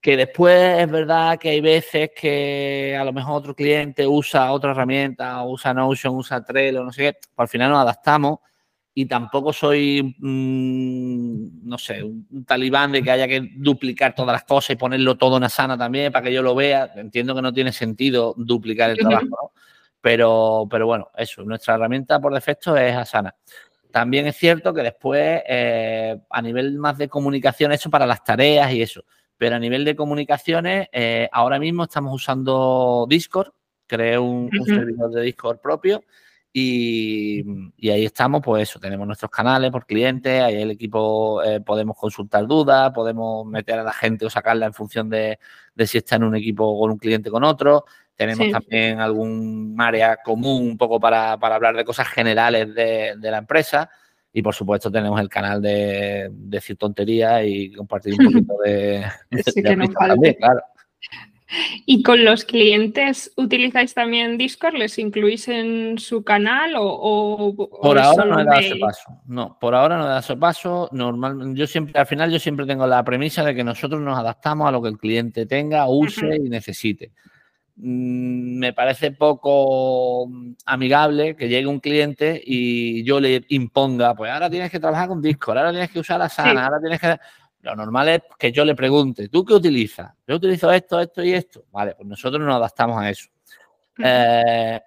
Que 0.00 0.16
después 0.16 0.80
es 0.80 0.90
verdad 0.90 1.38
que 1.38 1.50
hay 1.50 1.60
veces 1.60 2.10
que 2.18 2.96
a 2.98 3.04
lo 3.04 3.12
mejor 3.12 3.38
otro 3.40 3.54
cliente 3.54 4.06
usa 4.06 4.50
otra 4.52 4.70
herramienta, 4.70 5.44
usa 5.44 5.74
Notion, 5.74 6.16
usa 6.16 6.42
Trello, 6.42 6.82
no 6.82 6.92
sé 6.92 7.02
qué, 7.02 7.12
pues 7.12 7.46
al 7.46 7.48
final 7.48 7.70
nos 7.70 7.82
adaptamos 7.82 8.38
y 8.94 9.06
tampoco 9.06 9.52
soy, 9.52 10.16
mm, 10.18 11.68
no 11.68 11.78
sé, 11.78 12.02
un 12.02 12.44
talibán 12.44 12.92
de 12.92 13.02
que 13.02 13.10
haya 13.10 13.28
que 13.28 13.50
duplicar 13.56 14.14
todas 14.14 14.32
las 14.32 14.44
cosas 14.44 14.70
y 14.70 14.76
ponerlo 14.76 15.16
todo 15.16 15.36
en 15.36 15.44
Asana 15.44 15.78
también 15.78 16.12
para 16.12 16.24
que 16.24 16.32
yo 16.32 16.42
lo 16.42 16.54
vea. 16.54 16.90
Entiendo 16.96 17.34
que 17.34 17.42
no 17.42 17.52
tiene 17.52 17.72
sentido 17.72 18.34
duplicar 18.36 18.90
el 18.90 18.98
trabajo, 18.98 19.26
¿no? 19.26 19.52
Pero, 20.00 20.66
pero 20.70 20.86
bueno, 20.86 21.10
eso, 21.16 21.42
nuestra 21.44 21.74
herramienta 21.74 22.20
por 22.20 22.34
defecto 22.34 22.76
es 22.76 22.96
Asana. 22.96 23.34
También 23.90 24.26
es 24.26 24.36
cierto 24.36 24.72
que 24.72 24.82
después, 24.82 25.42
eh, 25.46 26.18
a 26.28 26.42
nivel 26.42 26.78
más 26.78 26.96
de 26.98 27.08
comunicación, 27.08 27.72
eso 27.72 27.90
para 27.90 28.06
las 28.06 28.24
tareas 28.24 28.72
y 28.72 28.82
eso, 28.82 29.04
pero 29.36 29.56
a 29.56 29.58
nivel 29.58 29.84
de 29.84 29.96
comunicaciones, 29.96 30.88
eh, 30.92 31.28
ahora 31.32 31.58
mismo 31.58 31.84
estamos 31.84 32.14
usando 32.14 33.06
Discord, 33.08 33.52
creé 33.86 34.18
un, 34.18 34.50
servidor 34.64 35.10
de 35.10 35.22
Discord 35.22 35.58
propio 35.60 36.04
y, 36.52 37.42
ahí 37.90 38.04
estamos, 38.04 38.42
pues 38.42 38.68
eso, 38.68 38.80
tenemos 38.80 39.06
nuestros 39.06 39.30
canales 39.30 39.70
por 39.70 39.86
clientes, 39.86 40.42
ahí 40.42 40.60
el 40.60 40.72
equipo 40.72 41.42
eh, 41.44 41.60
podemos 41.60 41.96
consultar 41.96 42.46
dudas, 42.46 42.90
podemos 42.92 43.46
meter 43.46 43.78
a 43.78 43.84
la 43.84 43.92
gente 43.92 44.26
o 44.26 44.30
sacarla 44.30 44.66
en 44.66 44.74
función 44.74 45.08
de, 45.08 45.38
si 45.86 45.98
está 45.98 46.16
en 46.16 46.24
un 46.24 46.34
equipo 46.34 46.78
con 46.78 46.90
un 46.90 46.98
cliente 46.98 47.30
con 47.30 47.44
otro. 47.44 47.84
Tenemos 48.16 48.50
también 48.50 49.00
algún 49.00 49.74
área 49.78 50.18
común 50.22 50.70
un 50.70 50.76
poco 50.76 51.00
para, 51.00 51.32
hablar 51.32 51.76
de 51.76 51.84
cosas 51.84 52.08
generales 52.08 52.74
de, 52.74 53.16
la 53.20 53.38
empresa. 53.38 53.88
Y 54.32 54.42
por 54.42 54.54
supuesto 54.54 54.90
tenemos 54.90 55.20
el 55.20 55.28
canal 55.28 55.62
de, 55.62 56.28
decir 56.32 56.76
tonterías 56.76 57.42
y 57.44 57.72
compartir 57.72 58.14
un 58.18 58.26
poquito 58.26 58.54
de, 58.64 59.04
sí 59.44 59.62
que 59.62 59.62
también, 59.62 60.34
claro. 60.34 60.62
¿Y 61.86 62.02
con 62.02 62.24
los 62.24 62.44
clientes 62.44 63.32
utilizáis 63.36 63.94
también 63.94 64.38
Discord? 64.38 64.74
¿Les 64.74 64.98
incluís 64.98 65.48
en 65.48 65.98
su 65.98 66.22
canal 66.22 66.74
o, 66.76 67.54
por 67.82 67.98
ahora 67.98 68.24
no 68.24 68.40
he 68.40 68.44
dado 68.44 68.60
ese 68.60 68.76
paso. 68.76 69.20
No, 69.26 69.58
por 69.58 69.74
ahora 69.74 69.96
no 69.96 70.04
he 70.04 70.08
dado 70.08 70.20
ese 70.20 70.36
paso. 70.36 70.88
Normal, 70.92 71.54
yo 71.54 71.66
siempre, 71.66 71.98
al 71.98 72.06
final, 72.06 72.30
yo 72.30 72.38
siempre 72.38 72.66
tengo 72.66 72.86
la 72.86 73.02
premisa 73.04 73.44
de 73.44 73.54
que 73.54 73.64
nosotros 73.64 74.00
nos 74.00 74.18
adaptamos 74.18 74.68
a 74.68 74.70
lo 74.70 74.80
que 74.80 74.88
el 74.88 74.98
cliente 74.98 75.46
tenga, 75.46 75.88
use 75.88 76.36
y 76.36 76.48
necesite. 76.48 77.12
Mm, 77.82 78.58
me 78.58 78.72
parece 78.74 79.12
poco 79.12 80.28
amigable 80.66 81.34
que 81.34 81.48
llegue 81.48 81.66
un 81.66 81.80
cliente 81.80 82.40
y 82.44 83.02
yo 83.04 83.20
le 83.20 83.44
imponga, 83.48 84.14
pues 84.14 84.30
ahora 84.30 84.50
tienes 84.50 84.70
que 84.70 84.78
trabajar 84.78 85.08
con 85.08 85.22
Discord, 85.22 85.56
ahora 85.56 85.70
tienes 85.70 85.90
que 85.90 86.00
usar 86.00 86.18
la 86.18 86.28
sana, 86.28 86.66
ahora 86.66 86.78
tienes 86.80 87.00
que 87.00 87.18
lo 87.62 87.76
normal 87.76 88.08
es 88.08 88.20
que 88.38 88.52
yo 88.52 88.64
le 88.64 88.74
pregunte, 88.74 89.28
¿tú 89.28 89.44
qué 89.44 89.54
utilizas? 89.54 90.12
Yo 90.26 90.36
utilizo 90.36 90.70
esto, 90.72 91.00
esto 91.00 91.22
y 91.22 91.32
esto. 91.32 91.64
Vale, 91.70 91.94
pues 91.94 92.08
nosotros 92.08 92.42
nos 92.42 92.54
adaptamos 92.54 93.00
a 93.00 93.10
eso. 93.10 93.28
Eh, 94.02 94.80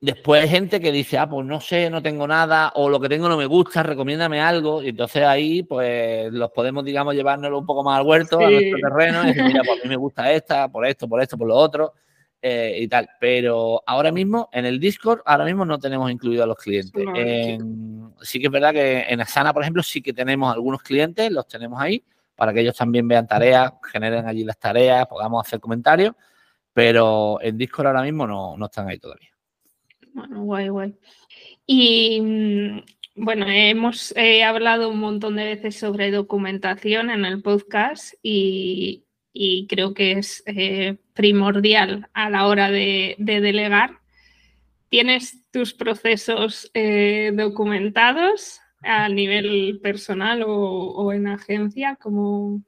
después 0.00 0.42
hay 0.42 0.48
gente 0.48 0.80
que 0.80 0.92
dice, 0.92 1.16
ah, 1.16 1.28
pues 1.28 1.46
no 1.46 1.60
sé, 1.60 1.88
no 1.88 2.02
tengo 2.02 2.26
nada, 2.28 2.72
o 2.74 2.90
lo 2.90 3.00
que 3.00 3.08
tengo 3.08 3.28
no 3.28 3.38
me 3.38 3.46
gusta, 3.46 3.82
recomiéndame 3.82 4.40
algo. 4.40 4.82
Y 4.82 4.90
entonces 4.90 5.22
ahí, 5.22 5.62
pues 5.62 6.30
los 6.32 6.50
podemos, 6.50 6.84
digamos, 6.84 7.14
llevárnoslo 7.14 7.58
un 7.58 7.66
poco 7.66 7.82
más 7.82 8.00
al 8.00 8.06
huerto, 8.06 8.38
a 8.38 8.50
nuestro 8.50 8.78
terreno, 8.78 9.24
y 9.24 9.26
decir, 9.28 9.44
mira, 9.44 9.62
pues 9.64 9.80
a 9.80 9.82
mí 9.82 9.88
me 9.88 9.96
gusta 9.96 10.30
esta, 10.32 10.68
por 10.68 10.86
esto, 10.86 11.08
por 11.08 11.22
esto, 11.22 11.38
por 11.38 11.48
lo 11.48 11.56
otro. 11.56 11.94
Eh, 12.42 12.78
y 12.82 12.88
tal. 12.88 13.08
Pero 13.18 13.82
ahora 13.86 14.12
mismo, 14.12 14.48
en 14.52 14.66
el 14.66 14.78
Discord, 14.78 15.20
ahora 15.24 15.44
mismo 15.44 15.64
no 15.64 15.78
tenemos 15.78 16.10
incluido 16.10 16.44
a 16.44 16.46
los 16.46 16.58
clientes. 16.58 17.02
Sí 18.22 18.40
que 18.40 18.46
es 18.46 18.52
verdad 18.52 18.72
que 18.72 19.06
en 19.08 19.20
Asana, 19.20 19.52
por 19.52 19.62
ejemplo, 19.62 19.82
sí 19.82 20.02
que 20.02 20.12
tenemos 20.12 20.52
algunos 20.52 20.82
clientes, 20.82 21.30
los 21.30 21.46
tenemos 21.46 21.80
ahí, 21.80 22.04
para 22.34 22.52
que 22.52 22.60
ellos 22.60 22.76
también 22.76 23.06
vean 23.08 23.26
tareas, 23.26 23.72
generen 23.90 24.26
allí 24.26 24.44
las 24.44 24.58
tareas, 24.58 25.06
podamos 25.06 25.46
hacer 25.46 25.60
comentarios, 25.60 26.14
pero 26.72 27.38
en 27.40 27.56
Discord 27.56 27.88
ahora 27.88 28.02
mismo 28.02 28.26
no, 28.26 28.56
no 28.56 28.66
están 28.66 28.88
ahí 28.88 28.98
todavía. 28.98 29.30
Bueno, 30.12 30.42
guay, 30.42 30.68
guay. 30.68 30.94
Y 31.66 32.20
mm, 32.20 32.80
bueno, 33.16 33.46
hemos 33.48 34.14
hablado 34.44 34.90
un 34.90 34.98
montón 34.98 35.36
de 35.36 35.44
veces 35.44 35.78
sobre 35.78 36.10
documentación 36.10 37.10
en 37.10 37.24
el 37.24 37.42
podcast 37.42 38.14
y, 38.22 39.06
y 39.38 39.66
creo 39.66 39.92
que 39.92 40.12
es 40.12 40.42
eh, 40.46 40.96
primordial 41.12 42.08
a 42.14 42.30
la 42.30 42.46
hora 42.46 42.70
de, 42.70 43.16
delegar. 43.18 44.00
¿Tienes 44.88 45.44
tus 45.50 45.74
procesos 45.74 46.70
eh, 46.74 47.32
documentados 47.34 48.60
a 48.82 49.08
nivel 49.08 49.80
personal 49.82 50.44
o, 50.46 51.12
en 51.12 51.26
agencia? 51.26 51.96
¿Cómo, 52.00 52.62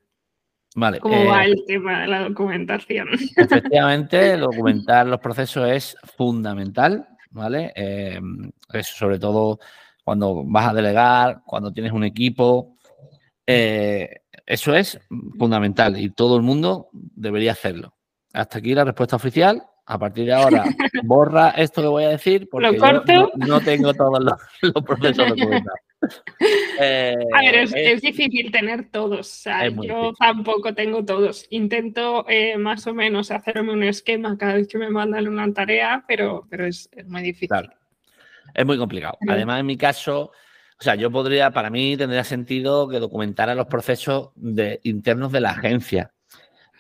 vale, 0.74 0.98
¿cómo 0.98 1.26
va 1.26 1.44
eh, 1.44 1.52
el 1.52 1.64
tema 1.66 2.02
de 2.02 2.06
la 2.08 2.28
documentación? 2.28 3.08
Efectivamente, 3.36 4.36
documentar 4.36 5.06
los 5.06 5.20
procesos 5.20 5.68
es 5.68 5.96
fundamental, 6.16 7.06
¿vale? 7.30 7.72
eso 8.72 8.96
sobre 8.96 9.18
todo 9.18 9.60
cuando 10.02 10.42
vas 10.44 10.70
a 10.70 10.74
delegar, 10.74 11.42
cuando 11.44 11.72
tienes 11.72 11.92
un 11.92 12.04
equipo. 12.04 12.76
Eso 13.46 14.74
es 14.74 14.98
fundamental 15.38 15.98
y 15.98 16.10
todo 16.10 16.36
el 16.36 16.42
mundo 16.42 16.88
debería 16.92 17.52
hacerlo. 17.52 17.94
Hasta 18.32 18.58
aquí 18.58 18.74
la 18.74 18.84
respuesta 18.84 19.16
oficial. 19.16 19.62
A 19.90 19.98
partir 19.98 20.26
de 20.26 20.34
ahora, 20.34 20.64
borra 21.02 21.48
esto 21.50 21.80
que 21.80 21.88
voy 21.88 22.04
a 22.04 22.10
decir 22.10 22.46
porque 22.50 22.76
yo 22.76 23.30
no, 23.36 23.60
tengo 23.60 23.94
todos 23.94 24.22
los, 24.22 24.84
procesos 24.84 25.28
documentados. 25.28 25.80
Eh, 26.78 27.16
a 27.34 27.40
ver, 27.40 27.54
es, 27.74 28.02
difícil 28.02 28.52
tener 28.52 28.90
todos. 28.90 29.44
yo 29.82 30.12
tampoco 30.18 30.74
tengo 30.74 31.06
todos. 31.06 31.46
Intento 31.48 32.26
eh, 32.28 32.58
más 32.58 32.86
o 32.86 32.92
menos 32.92 33.30
hacerme 33.30 33.72
un 33.72 33.82
esquema 33.82 34.36
cada 34.36 34.54
vez 34.54 34.68
que 34.68 34.76
me 34.76 34.90
mandan 34.90 35.26
una 35.26 35.50
tarea, 35.54 36.04
pero, 36.06 36.46
pero 36.50 36.66
es, 36.66 36.90
muy 37.06 37.22
difícil. 37.22 37.70
Es 38.54 38.66
muy 38.66 38.76
complicado. 38.76 39.16
Además, 39.26 39.60
en 39.60 39.66
mi 39.66 39.78
caso, 39.78 40.32
o 40.78 40.82
sea, 40.82 40.96
yo 40.96 41.10
podría, 41.10 41.50
para 41.50 41.70
mí 41.70 41.96
tendría 41.96 42.24
sentido 42.24 42.90
que 42.90 43.00
documentara 43.00 43.54
los 43.54 43.68
procesos 43.68 44.32
de, 44.36 44.80
internos 44.82 45.32
de 45.32 45.40
la 45.40 45.52
agencia. 45.52 46.12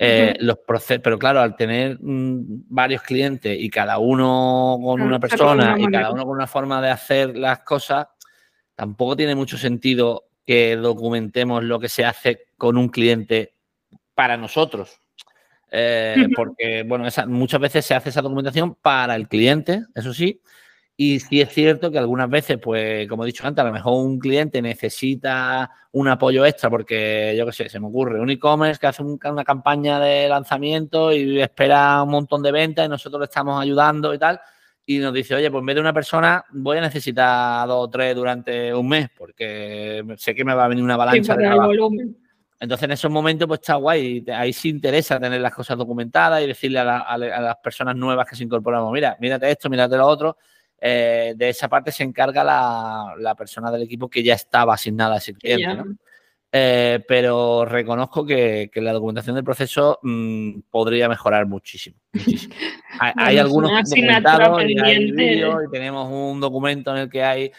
Eh, 0.00 0.36
los 0.40 0.58
procesos, 0.58 1.02
pero 1.02 1.18
claro, 1.18 1.40
al 1.40 1.56
tener 1.56 1.98
mm, 2.00 2.66
varios 2.68 3.02
clientes 3.02 3.56
y 3.58 3.68
cada 3.68 3.98
uno 3.98 4.78
con 4.80 5.00
una 5.00 5.18
persona 5.18 5.74
y 5.76 5.86
cada 5.88 6.12
uno 6.12 6.24
con 6.24 6.36
una 6.36 6.46
forma 6.46 6.80
de 6.80 6.90
hacer 6.90 7.36
las 7.36 7.60
cosas, 7.60 8.06
tampoco 8.76 9.16
tiene 9.16 9.34
mucho 9.34 9.58
sentido 9.58 10.28
que 10.46 10.76
documentemos 10.76 11.64
lo 11.64 11.80
que 11.80 11.88
se 11.88 12.04
hace 12.04 12.46
con 12.56 12.76
un 12.76 12.88
cliente 12.88 13.54
para 14.14 14.36
nosotros. 14.36 15.00
Eh, 15.70 16.28
porque, 16.34 16.84
bueno, 16.86 17.04
muchas 17.26 17.60
veces 17.60 17.84
se 17.84 17.94
hace 17.94 18.08
esa 18.10 18.22
documentación 18.22 18.76
para 18.76 19.16
el 19.16 19.28
cliente, 19.28 19.82
eso 19.94 20.14
sí, 20.14 20.40
y 21.00 21.20
sí 21.20 21.40
es 21.40 21.50
cierto 21.50 21.92
que 21.92 21.98
algunas 21.98 22.28
veces, 22.28 22.58
pues, 22.60 23.06
como 23.06 23.22
he 23.22 23.26
dicho 23.26 23.46
antes, 23.46 23.62
a 23.62 23.68
lo 23.68 23.72
mejor 23.72 24.04
un 24.04 24.18
cliente 24.18 24.60
necesita 24.60 25.70
un 25.92 26.08
apoyo 26.08 26.44
extra 26.44 26.68
porque, 26.68 27.36
yo 27.38 27.46
qué 27.46 27.52
sé, 27.52 27.68
se 27.68 27.78
me 27.78 27.86
ocurre 27.86 28.20
un 28.20 28.28
e-commerce 28.30 28.80
que 28.80 28.88
hace 28.88 29.04
una 29.04 29.44
campaña 29.44 30.00
de 30.00 30.28
lanzamiento 30.28 31.12
y 31.12 31.40
espera 31.40 32.02
un 32.02 32.10
montón 32.10 32.42
de 32.42 32.50
ventas 32.50 32.84
y 32.84 32.88
nosotros 32.88 33.20
le 33.20 33.26
estamos 33.26 33.62
ayudando 33.62 34.12
y 34.12 34.18
tal. 34.18 34.40
Y 34.86 34.98
nos 34.98 35.14
dice, 35.14 35.36
oye, 35.36 35.48
pues 35.52 35.60
en 35.60 35.66
vez 35.66 35.76
de 35.76 35.80
una 35.82 35.92
persona, 35.92 36.44
voy 36.50 36.78
a 36.78 36.80
necesitar 36.80 37.68
dos 37.68 37.84
o 37.84 37.88
tres 37.88 38.16
durante 38.16 38.74
un 38.74 38.88
mes 38.88 39.08
porque 39.16 40.02
sé 40.16 40.34
que 40.34 40.44
me 40.44 40.52
va 40.52 40.64
a 40.64 40.68
venir 40.68 40.82
una 40.82 40.94
avalancha 40.94 41.36
de. 41.36 41.46
Entonces, 42.58 42.84
en 42.86 42.90
esos 42.90 43.10
momentos, 43.12 43.46
pues 43.46 43.60
está 43.60 43.76
guay. 43.76 44.24
Ahí 44.34 44.52
sí 44.52 44.70
interesa 44.70 45.20
tener 45.20 45.40
las 45.40 45.54
cosas 45.54 45.78
documentadas 45.78 46.42
y 46.42 46.48
decirle 46.48 46.80
a, 46.80 46.98
a 47.02 47.16
las 47.16 47.56
personas 47.58 47.94
nuevas 47.94 48.28
que 48.28 48.34
se 48.34 48.42
incorporamos, 48.42 48.92
mira, 48.92 49.16
mírate 49.20 49.48
esto, 49.48 49.70
mírate 49.70 49.96
lo 49.96 50.04
otro 50.04 50.36
eh, 50.80 51.34
de 51.36 51.48
esa 51.48 51.68
parte 51.68 51.90
se 51.90 52.04
encarga 52.04 52.44
la, 52.44 53.34
persona 53.36 53.70
del 53.70 53.82
equipo 53.82 54.08
que 54.08 54.22
ya 54.22 54.34
estaba 54.34 54.74
asignada 54.74 55.16
a 55.16 55.18
ese 55.18 55.34
cliente. 55.34 55.82
Eh, 56.50 57.04
pero 57.06 57.66
reconozco 57.66 58.24
que, 58.24 58.70
la 58.76 58.92
documentación 58.92 59.34
del 59.34 59.44
proceso 59.44 59.98
mm, 60.02 60.60
podría 60.70 61.08
mejorar 61.08 61.46
muchísimo. 61.46 61.98
hay, 63.00 63.36
algunos 63.36 63.70
documentados 63.70 64.62
y 64.64 64.78
hay 64.80 65.10
y 65.10 65.70
tenemos 65.70 66.08
un 66.10 66.40
documento 66.40 66.90
en 66.92 67.02
el 67.02 67.10
que 67.10 67.22
hay, 67.22 67.52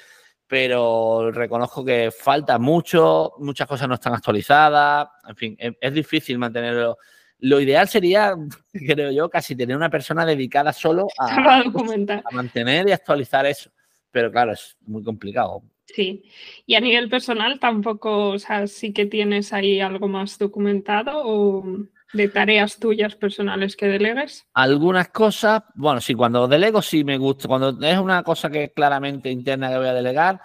pero 0.47 1.29
reconozco 1.31 1.85
que 1.85 2.09
falta 2.11 2.57
mucho, 2.57 3.33
muchas 3.37 3.67
cosas 3.67 3.87
no 3.87 3.93
están 3.93 4.13
actualizadas, 4.13 5.07
en 5.27 5.35
fin, 5.35 5.57
es 5.59 5.93
difícil 5.93 6.39
mantenerlo 6.39 6.97
lo 7.39 7.59
ideal 7.59 7.87
sería, 7.87 8.35
creo 8.73 9.11
yo, 9.11 9.29
casi 9.29 9.55
tener 9.55 9.75
una 9.75 9.89
persona 9.89 10.25
dedicada 10.25 10.73
solo 10.73 11.07
a, 11.17 11.63
mantener 12.31 12.87
y 12.87 12.91
actualizar 12.91 13.45
eso. 13.45 13.71
Pero 14.11 14.31
claro, 14.31 14.53
es 14.53 14.75
muy 14.85 15.03
complicado. 15.03 15.61
Sí, 15.85 16.23
y 16.65 16.75
a 16.75 16.79
nivel 16.79 17.09
personal 17.09 17.59
tampoco, 17.59 18.29
o 18.29 18.39
sea, 18.39 18.67
sí 18.67 18.93
que 18.93 19.05
tienes 19.05 19.53
ahí 19.53 19.79
algo 19.79 20.07
más 20.07 20.37
documentado 20.37 21.23
o 21.25 21.65
de 22.13 22.27
tareas 22.27 22.77
tuyas 22.79 23.15
personales 23.15 23.75
que 23.75 23.87
delegues. 23.87 24.45
Algunas 24.53 25.09
cosas, 25.09 25.63
bueno, 25.75 26.01
sí, 26.01 26.13
cuando 26.13 26.47
delego 26.47 26.81
sí 26.81 27.03
me 27.03 27.17
gusta, 27.17 27.47
cuando 27.47 27.77
es 27.85 27.97
una 27.97 28.23
cosa 28.23 28.49
que 28.49 28.65
es 28.65 28.71
claramente 28.73 29.31
interna 29.31 29.69
que 29.69 29.77
voy 29.77 29.87
a 29.87 29.93
delegar, 29.93 30.39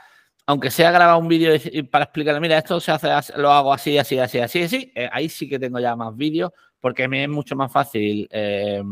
aunque 0.47 0.71
sea 0.71 0.91
grabar 0.91 1.17
un 1.17 1.29
vídeo 1.29 1.53
para 1.91 2.05
explicarle, 2.05 2.41
mira, 2.41 2.59
esto 2.59 2.81
se 2.81 2.93
hace, 2.93 3.09
lo 3.37 3.51
hago 3.51 3.73
así, 3.73 3.97
así, 3.97 4.19
así, 4.19 4.39
así, 4.39 4.63
así, 4.63 4.93
eh, 4.95 5.09
ahí 5.11 5.29
sí 5.29 5.49
que 5.49 5.59
tengo 5.59 5.79
ya 5.79 5.97
más 5.97 6.15
vídeos, 6.15 6.53
porque 6.85 7.09
me 7.09 7.25
es 7.25 7.31
mucho 7.31 7.57
más 7.57 7.73
fácil 7.73 8.29
eh, 8.31 8.83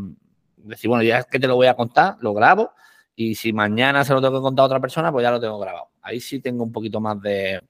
decir, 0.57 0.87
bueno, 0.87 1.03
ya 1.03 1.19
es 1.19 1.27
que 1.27 1.37
te 1.37 1.45
lo 1.45 1.55
voy 1.55 1.67
a 1.67 1.75
contar, 1.75 2.15
lo 2.21 2.33
grabo 2.33 2.71
y 3.15 3.35
si 3.35 3.53
mañana 3.53 4.03
se 4.03 4.13
lo 4.13 4.19
tengo 4.19 4.39
que 4.39 4.41
contar 4.41 4.63
a 4.63 4.65
otra 4.65 4.79
persona, 4.79 5.11
pues 5.11 5.21
ya 5.21 5.29
lo 5.29 5.39
tengo 5.39 5.59
grabado. 5.59 5.89
Ahí 6.01 6.19
sí 6.19 6.39
tengo 6.39 6.63
un 6.63 6.71
poquito 6.71 6.99
más 6.99 7.21
de, 7.21 7.61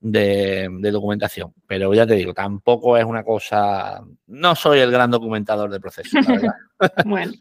de, 0.00 0.90
documentación. 0.90 1.52
Pero 1.66 1.92
ya 1.92 2.06
te 2.06 2.14
digo, 2.14 2.32
tampoco 2.32 2.96
es 2.96 3.04
una 3.04 3.22
cosa. 3.22 4.02
No 4.28 4.54
soy 4.54 4.78
el 4.78 4.90
gran 4.90 5.10
documentador 5.10 5.68
de 5.68 5.78
proceso, 5.78 6.16
bueno. 7.04 7.32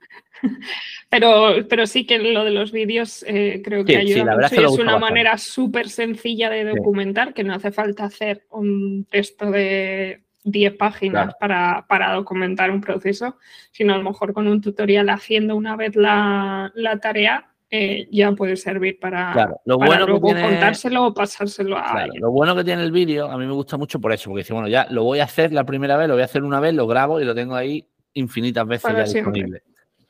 Pero, 1.10 1.66
pero 1.70 1.88
sí 1.88 2.06
que 2.06 2.20
lo 2.20 2.44
de 2.44 2.52
los 2.52 2.74
vídeos 2.74 3.24
eh, 3.30 3.62
creo 3.64 3.86
que 3.86 3.96
ayuda 3.96 4.36
mucho 4.36 4.74
es, 4.74 4.78
una 4.78 5.00
manera 5.00 5.38
súper 5.38 5.88
sencilla 5.88 6.50
de 6.50 6.66
documentar, 6.66 7.34
que 7.34 7.46
no 7.46 7.54
hace 7.54 7.72
falta 7.72 8.04
hacer 8.04 8.46
un 8.50 9.08
texto 9.10 9.50
de 9.50 10.25
10 10.46 10.78
páginas 10.78 11.36
para, 11.40 11.86
para, 11.90 12.14
documentar 12.14 12.72
un 12.72 12.80
proceso, 12.80 13.38
sino 13.72 13.94
a 13.94 13.98
lo 13.98 14.04
mejor 14.04 14.32
con 14.32 14.48
un 14.48 14.62
tutorial 14.62 15.10
haciendo 15.10 15.56
una 15.56 15.76
vez 15.76 15.96
la, 15.96 16.72
la 16.76 17.00
tarea 17.00 17.50
eh, 17.72 18.08
ya 18.12 18.32
puede 18.32 18.56
servir 18.56 19.00
para, 19.00 19.58
lo 19.66 19.78
bueno 19.78 20.06
luego 20.06 20.22
contárselo 20.22 21.08
o 21.08 21.14
pasárselo 21.14 21.76
a 21.76 22.08
Lo 22.14 22.32
bueno 22.32 22.56
que 22.56 22.64
tiene 22.64 22.84
el 22.84 22.92
vídeo, 22.92 23.30
a 23.30 23.38
mí 23.38 23.46
me 23.46 23.54
gusta 23.54 23.76
mucho 23.76 24.00
por 24.00 24.14
eso, 24.14 24.30
porque 24.30 24.44
dice, 24.44 24.54
bueno, 24.54 24.68
ya 24.68 24.86
lo 24.92 25.04
voy 25.04 25.20
a 25.20 25.24
hacer 25.24 25.52
la 25.52 25.66
primera 25.66 25.98
vez, 25.98 26.08
lo 26.08 26.14
voy 26.14 26.22
a 26.22 26.26
hacer 26.26 26.44
una 26.44 26.60
vez, 26.60 26.76
lo 26.76 26.86
grabo 26.86 27.20
y 27.20 27.26
lo 27.26 27.34
tengo 27.34 27.56
ahí 27.56 27.86
infinitas 28.14 28.68
veces 28.68 28.94
ya 28.94 29.04
disponible. 29.04 29.64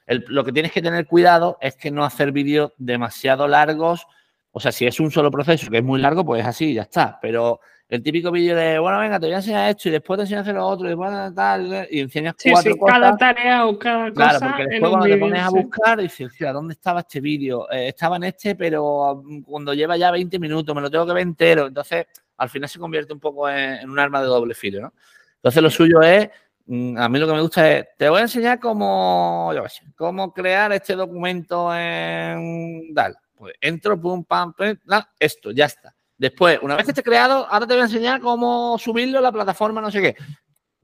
lo 0.05 0.43
que 0.43 0.51
tienes 0.51 0.73
que 0.73 0.81
tener 0.81 1.07
cuidado 1.07 1.57
es 1.61 1.75
que 1.75 1.91
no 1.91 2.03
hacer 2.03 2.31
vídeos 2.31 2.73
demasiado 2.77 3.47
largos. 3.47 4.05
O 4.51 4.59
sea, 4.59 4.71
si 4.71 4.85
es 4.85 4.99
un 4.99 5.09
solo 5.09 5.31
proceso 5.31 5.71
que 5.71 5.77
es 5.77 5.83
muy 5.83 5.99
largo, 5.99 6.23
pues 6.23 6.45
así, 6.45 6.73
ya 6.73 6.83
está. 6.83 7.17
Pero 7.21 7.61
el 7.87 8.01
típico 8.01 8.31
vídeo 8.31 8.55
de, 8.55 8.79
bueno, 8.79 8.99
venga, 8.99 9.19
te 9.19 9.27
voy 9.27 9.33
a 9.33 9.37
enseñar 9.37 9.69
esto 9.69 9.89
y 9.89 9.91
después 9.91 10.17
te 10.17 10.23
enseño 10.23 10.39
a 10.39 10.41
hacer 10.41 10.55
lo 10.55 10.65
otro 10.65 10.87
y 10.87 10.89
después 10.89 11.35
tal, 11.35 11.87
y 11.91 11.99
enseñas 11.99 12.35
cuatro 12.51 12.73
sí, 12.73 12.79
cosas. 12.79 12.99
cada 12.99 13.17
tarea 13.17 13.67
o 13.67 13.77
cada 13.77 14.11
cosa. 14.11 14.39
Claro, 14.39 14.39
porque 14.39 14.67
después 14.67 14.89
cuando 14.89 15.05
te 15.05 15.17
pones 15.17 15.41
a 15.41 15.49
buscar, 15.49 15.99
dices, 15.99 16.31
¿dónde 16.39 16.73
estaba 16.73 17.01
este 17.01 17.21
vídeo? 17.21 17.71
Eh, 17.71 17.89
estaba 17.89 18.15
en 18.15 18.23
este, 18.23 18.55
pero 18.55 19.21
mm, 19.23 19.41
cuando 19.41 19.73
lleva 19.75 19.97
ya 19.97 20.09
20 20.09 20.39
minutos, 20.39 20.75
me 20.75 20.81
lo 20.81 20.89
tengo 20.89 21.05
que 21.05 21.13
ver 21.13 21.23
entero. 21.23 21.67
Entonces, 21.67 22.07
al 22.37 22.49
final 22.49 22.67
se 22.67 22.79
convierte 22.79 23.13
un 23.13 23.19
poco 23.19 23.47
en, 23.47 23.87
un 23.87 23.99
arma 23.99 24.19
de 24.19 24.27
doble 24.27 24.55
filo, 24.55 24.81
¿no? 24.81 24.93
Entonces, 25.35 25.61
lo 25.61 25.69
suyo 25.69 26.01
es, 26.01 26.27
mm, 26.65 26.97
a 26.97 27.07
mí 27.07 27.19
lo 27.19 27.27
que 27.27 27.33
me 27.33 27.41
gusta 27.41 27.71
es, 27.71 27.85
te 27.95 28.09
voy 28.09 28.19
a 28.19 28.23
enseñar 28.23 28.59
cómo, 28.59 29.51
yo 29.53 29.69
sé, 29.69 29.83
cómo 29.95 30.33
crear 30.33 30.71
este 30.73 30.95
documento 30.95 31.73
en 31.75 32.95
tal. 32.95 33.15
Pues 33.35 33.53
entro, 33.61 33.99
pum, 33.99 34.23
pam, 34.23 34.53
pum, 34.53 34.73
esto, 35.19 35.51
ya 35.51 35.65
está 35.65 35.94
Después, 36.17 36.59
una 36.61 36.75
vez 36.75 36.85
que 36.85 36.91
esté 36.91 37.03
creado, 37.03 37.45
ahora 37.49 37.67
te 37.67 37.73
voy 37.73 37.81
a 37.81 37.85
enseñar 37.85 38.21
cómo 38.21 38.77
subirlo 38.77 39.19
a 39.19 39.21
la 39.21 39.31
plataforma, 39.31 39.81
no 39.81 39.91
sé 39.91 40.01
qué. 40.01 40.15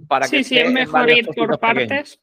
Para 0.08 0.28
sí, 0.28 0.44
sí, 0.44 0.58
es 0.58 0.72
mejor 0.72 1.10
ir 1.10 1.28
por 1.28 1.60
partes 1.60 2.20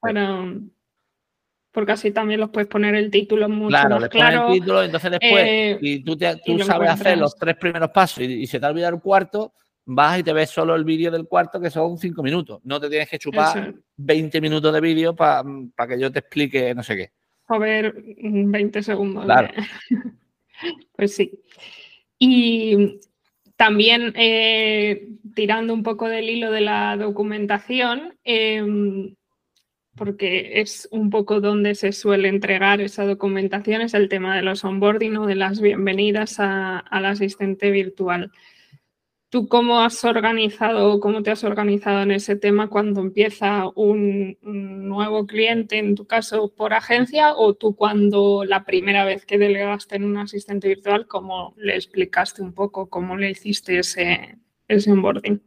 porque 1.79 1.93
así 1.93 2.11
también 2.11 2.41
los 2.41 2.50
puedes 2.50 2.69
poner 2.69 2.95
el 2.95 3.11
título 3.11 3.49
mucho 3.49 3.69
claro, 3.69 4.00
más 4.00 4.09
claro. 4.09 4.49
el 4.49 4.55
título, 4.55 4.83
entonces 4.83 5.12
después, 5.12 5.45
eh, 5.47 5.79
y 5.81 6.03
tú, 6.03 6.17
tú 6.45 6.59
sabes 6.61 6.91
hacer 6.91 7.19
los 7.19 7.37
tres 7.37 7.57
primeros 7.57 7.91
pasos 7.91 8.25
y, 8.25 8.47
se 8.49 8.59
te 8.59 8.67
ha 8.67 8.71
olvidado 8.71 8.97
el 8.97 9.00
cuarto, 9.00 9.53
vas 9.85 10.19
y 10.19 10.23
te 10.23 10.33
ves 10.33 10.50
solo 10.50 10.75
el 10.75 10.85
vídeo 10.85 11.11
del 11.11 11.29
cuarto 11.29 11.61
que 11.61 11.71
son 11.71 11.97
cinco 11.99 12.23
minutos. 12.23 12.61
No 12.65 12.81
te 12.81 12.88
tienes 12.88 13.09
que 13.09 13.19
chupar 13.19 13.75
20 13.97 14.41
minutos 14.41 14.73
de 14.73 14.81
vídeo 14.81 15.15
para 15.15 15.45
que 15.88 16.00
yo 16.00 16.11
te 16.11 16.19
explique 16.19 16.75
no 16.75 16.83
sé 16.83 16.97
qué. 16.97 17.12
A 17.47 17.59
ver, 17.59 17.95
20 17.97 18.83
segundos. 18.83 19.25
Claro. 19.25 19.49
pues 20.97 21.15
sí. 21.15 21.31
Y 22.19 23.01
también 23.57 24.13
eh, 24.17 25.09
tirando 25.35 25.75
un 25.75 25.83
poco 25.83 26.09
del 26.09 26.31
hilo 26.31 26.51
de 26.51 26.61
la 26.61 26.97
documentación, 26.97 28.17
em, 28.25 29.15
porque 29.97 30.61
es 30.61 30.89
un 30.93 31.11
poco 31.11 31.41
donde 31.41 31.75
se 31.75 31.93
suele 31.93 32.29
entregar 32.29 32.81
esa 32.81 33.05
documentación, 33.05 33.83
es 33.83 33.95
el 33.95 34.09
tema 34.09 34.37
de 34.37 34.43
los 34.43 34.65
onboarding 34.65 35.17
o 35.17 35.27
de 35.27 35.35
las 35.35 35.61
bienvenidas 35.61 36.37
al 36.39 37.05
asistente 37.05 37.71
virtual. 37.71 38.31
¿Tú 39.30 39.47
cómo 39.47 39.80
has 39.80 40.02
organizado, 40.04 41.00
cómo 41.00 41.23
te 41.23 41.30
has 41.30 41.44
organizado 41.44 42.00
en 42.00 42.12
ese 42.12 42.35
tema 42.35 42.68
cuando 42.68 43.02
empieza 43.02 43.68
un, 43.75 44.38
nuevo 44.40 45.26
cliente, 45.26 45.78
en 45.78 45.94
tu 45.94 46.06
caso 46.06 46.50
por 46.56 46.73
agencia, 46.73 47.35
o 47.35 47.52
tú 47.52 47.76
cuando 47.76 48.44
la 48.47 48.64
primera 48.64 49.04
vez 49.04 49.26
que 49.26 49.37
delegaste 49.37 49.97
en 49.97 50.04
un 50.04 50.16
asistente 50.16 50.68
virtual, 50.68 51.06
cómo 51.06 51.52
le 51.58 51.76
explicaste 51.76 52.40
un 52.42 52.54
poco, 52.54 52.88
cómo 52.88 53.19
le 53.19 53.30
hiciste 53.30 53.78
ese, 53.78 54.38
ese 54.67 54.93
onboarding? 54.93 55.43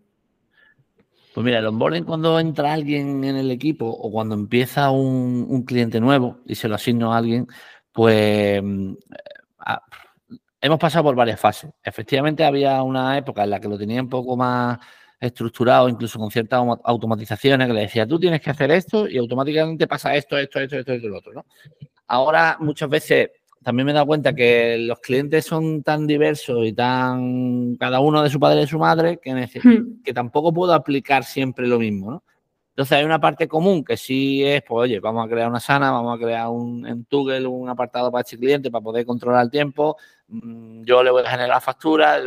Pues 1.34 1.44
mira, 1.44 1.58
el 1.58 1.66
onboarding 1.66 2.04
cuando 2.04 2.40
entra 2.40 2.74
alguien 2.74 3.24
en 3.24 3.36
el 3.36 3.50
equipo 3.50 3.88
o 3.88 4.12
cuando 4.12 4.36
empieza 4.36 4.92
un, 4.92 5.48
un 5.50 5.64
cliente 5.64 6.00
nuevo 6.00 6.38
y 6.46 6.54
se 6.54 6.68
lo 6.68 6.76
asigno 6.76 7.14
a 7.14 7.18
alguien, 7.18 7.48
pues 7.92 8.62
mm, 8.62 8.94
hemos 10.62 10.80
pasado 10.80 11.04
por 11.06 11.16
varias 11.16 11.40
fases. 11.40 11.72
Efectivamente, 11.84 12.44
había 12.44 12.82
una 12.84 13.18
época 13.18 13.44
en 13.44 13.50
la 13.50 13.60
que 13.60 13.68
lo 13.68 13.78
tenía 13.78 14.02
un 14.02 14.10
poco 14.10 14.38
más 14.38 14.80
estructurado, 15.20 15.90
incluso 15.90 16.18
con 16.18 16.32
ciertas 16.32 16.62
automatizaciones, 16.84 17.68
que 17.68 17.74
le 17.74 17.82
decía, 17.82 18.08
tú 18.08 18.20
tienes 18.20 18.42
que 18.42 18.50
hacer 18.50 18.72
esto 18.72 19.08
y 19.08 19.18
automáticamente 19.18 19.88
pasa 19.88 20.16
esto, 20.16 20.38
esto, 20.38 20.60
esto, 20.60 20.78
esto, 20.78 20.94
y 20.94 21.00
lo 21.00 21.18
otro. 21.18 21.34
¿no? 21.34 21.46
Ahora, 22.08 22.58
muchas 22.60 22.90
veces, 22.90 23.30
también 23.64 23.86
me 23.86 23.92
he 23.92 23.96
dado 23.96 24.08
cuenta 24.08 24.34
que 24.34 24.78
los 24.80 25.00
clientes 25.00 25.46
son 25.46 25.84
tan 25.84 26.08
diversos 26.08 26.66
y 26.66 26.74
tan 26.74 27.76
cada 27.76 28.00
uno 28.00 28.24
de 28.24 28.30
su 28.30 28.40
padre 28.40 28.58
y 28.58 28.62
de 28.62 28.68
su 28.68 28.80
madre 28.80 29.20
que, 29.22 29.34
hmm. 29.34 30.02
que 30.04 30.14
tampoco 30.14 30.52
puedo 30.52 30.74
aplicar 30.74 31.24
siempre 31.24 31.68
lo 31.68 31.78
mismo. 31.78 32.12
¿no? 32.12 32.24
Entonces 32.72 32.98
hay 32.98 33.04
una 33.04 33.20
parte 33.20 33.50
común 33.50 33.84
que 33.84 33.98
sí 33.98 34.46
es, 34.46 34.64
pues 34.64 34.84
oye, 34.84 35.00
vamos 35.02 35.26
a 35.26 35.30
crear 35.30 35.50
una 35.50 35.60
sana, 35.60 35.92
vamos 35.92 36.18
a 36.18 36.24
crear 36.24 36.48
un, 36.48 36.88
en 36.88 37.04
Toggle 37.04 37.46
un 37.46 37.68
apartado 37.68 38.10
para 38.10 38.22
este 38.22 38.38
cliente 38.38 38.72
para 38.72 38.82
poder 38.82 39.06
controlar 39.06 39.44
el 39.44 39.52
tiempo. 39.52 39.98
Mm, 40.30 40.84
yo 40.84 41.04
le 41.04 41.12
voy 41.12 41.24
a 41.26 41.30
generar 41.30 41.62
facturas, 41.62 42.22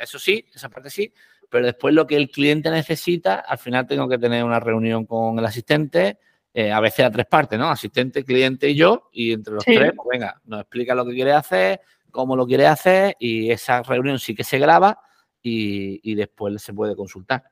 eso 0.00 0.18
sí, 0.18 0.46
esa 0.54 0.70
parte 0.70 0.88
sí, 0.88 1.12
pero 1.50 1.66
después 1.66 1.92
lo 1.92 2.06
que 2.06 2.16
el 2.16 2.30
cliente 2.30 2.70
necesita, 2.70 3.40
al 3.40 3.58
final 3.58 3.86
tengo 3.86 4.08
que 4.08 4.16
tener 4.16 4.42
una 4.42 4.58
reunión 4.58 5.04
con 5.04 5.38
el 5.38 5.44
asistente, 5.44 6.18
eh, 6.54 6.72
a 6.72 6.80
veces 6.80 7.04
a 7.04 7.10
tres 7.10 7.26
partes, 7.26 7.58
¿no? 7.58 7.68
Asistente, 7.68 8.24
cliente 8.24 8.70
y 8.70 8.76
yo, 8.76 9.10
y 9.12 9.32
entre 9.32 9.54
los 9.54 9.64
tres, 9.64 9.92
pues 9.94 10.08
venga, 10.10 10.40
nos 10.46 10.62
explica 10.62 10.94
lo 10.94 11.04
que 11.04 11.12
quiere 11.12 11.32
hacer, 11.32 11.82
cómo 12.10 12.36
lo 12.36 12.46
quiere 12.46 12.66
hacer, 12.66 13.16
y 13.20 13.50
esa 13.50 13.82
reunión 13.82 14.18
sí 14.18 14.34
que 14.34 14.44
se 14.44 14.58
graba 14.58 14.98
y, 15.42 16.00
y 16.10 16.14
después 16.14 16.62
se 16.62 16.72
puede 16.72 16.96
consultar. 16.96 17.44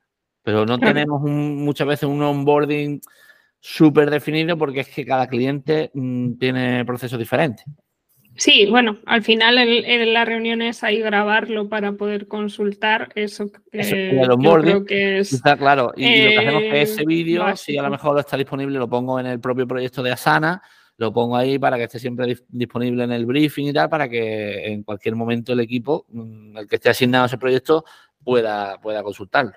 Pero 0.49 0.65
no 0.65 0.79
tenemos 0.79 1.21
muchas 1.21 1.87
veces 1.87 2.09
un 2.09 2.23
onboarding 2.23 3.03
súper 3.61 4.09
definido 4.09 4.57
porque 4.57 4.81
es 4.81 4.89
que 4.89 5.05
cada 5.05 5.27
cliente 5.27 5.91
mm, 5.93 6.39
tiene 6.39 6.87
procesos 6.87 7.19
diferentes. 7.19 7.67
Sí, 8.35 8.65
bueno, 8.65 8.97
al 9.05 9.23
final 9.23 9.59
en, 9.59 10.15
las 10.15 10.27
reuniones 10.27 10.83
hay 10.85 11.03
grabarlo 11.03 11.69
para 11.69 11.93
poder 11.93 12.29
consultar 12.29 13.11
eso, 13.15 13.53
que 13.53 13.61
creo 13.71 14.85
que 14.87 15.19
es, 15.19 15.35
está 15.35 15.59
claro. 15.59 15.93
Y, 15.95 16.07
lo 16.07 16.31
que 16.31 16.39
hacemos 16.39 16.63
es 16.63 16.73
que 16.73 16.81
ese 16.81 17.05
vídeo, 17.05 17.55
si 17.55 17.77
a 17.77 17.83
lo 17.83 17.91
mejor 17.91 18.15
lo 18.15 18.21
está 18.21 18.39
disponible, 18.39 18.79
lo 18.79 18.89
pongo 18.89 19.21
en 19.21 19.27
el 19.27 19.41
propio 19.41 19.69
proyecto 19.69 20.03
de 20.03 20.13
Asana, 20.13 20.63
lo 20.97 21.13
pongo 21.13 21.37
ahí 21.37 21.59
para 21.59 21.77
que 21.77 21.85
esté 21.85 21.99
siempre 21.99 22.39
disponible 22.49 23.05
en 23.05 23.13
el 23.13 23.27
briefing 23.27 23.67
y 23.67 23.73
tal, 23.75 23.91
para 23.91 24.09
que 24.09 24.65
en 24.73 24.83
cualquier 24.83 25.15
momento 25.15 25.53
el 25.53 25.61
equipo, 25.61 26.07
mm, 26.09 26.57
el 26.57 26.67
que 26.67 26.77
esté 26.77 26.89
asignado 26.89 27.25
a 27.25 27.27
ese 27.27 27.37
proyecto, 27.37 27.85
pueda, 28.25 28.81
pueda 28.81 29.03
consultarlo. 29.03 29.53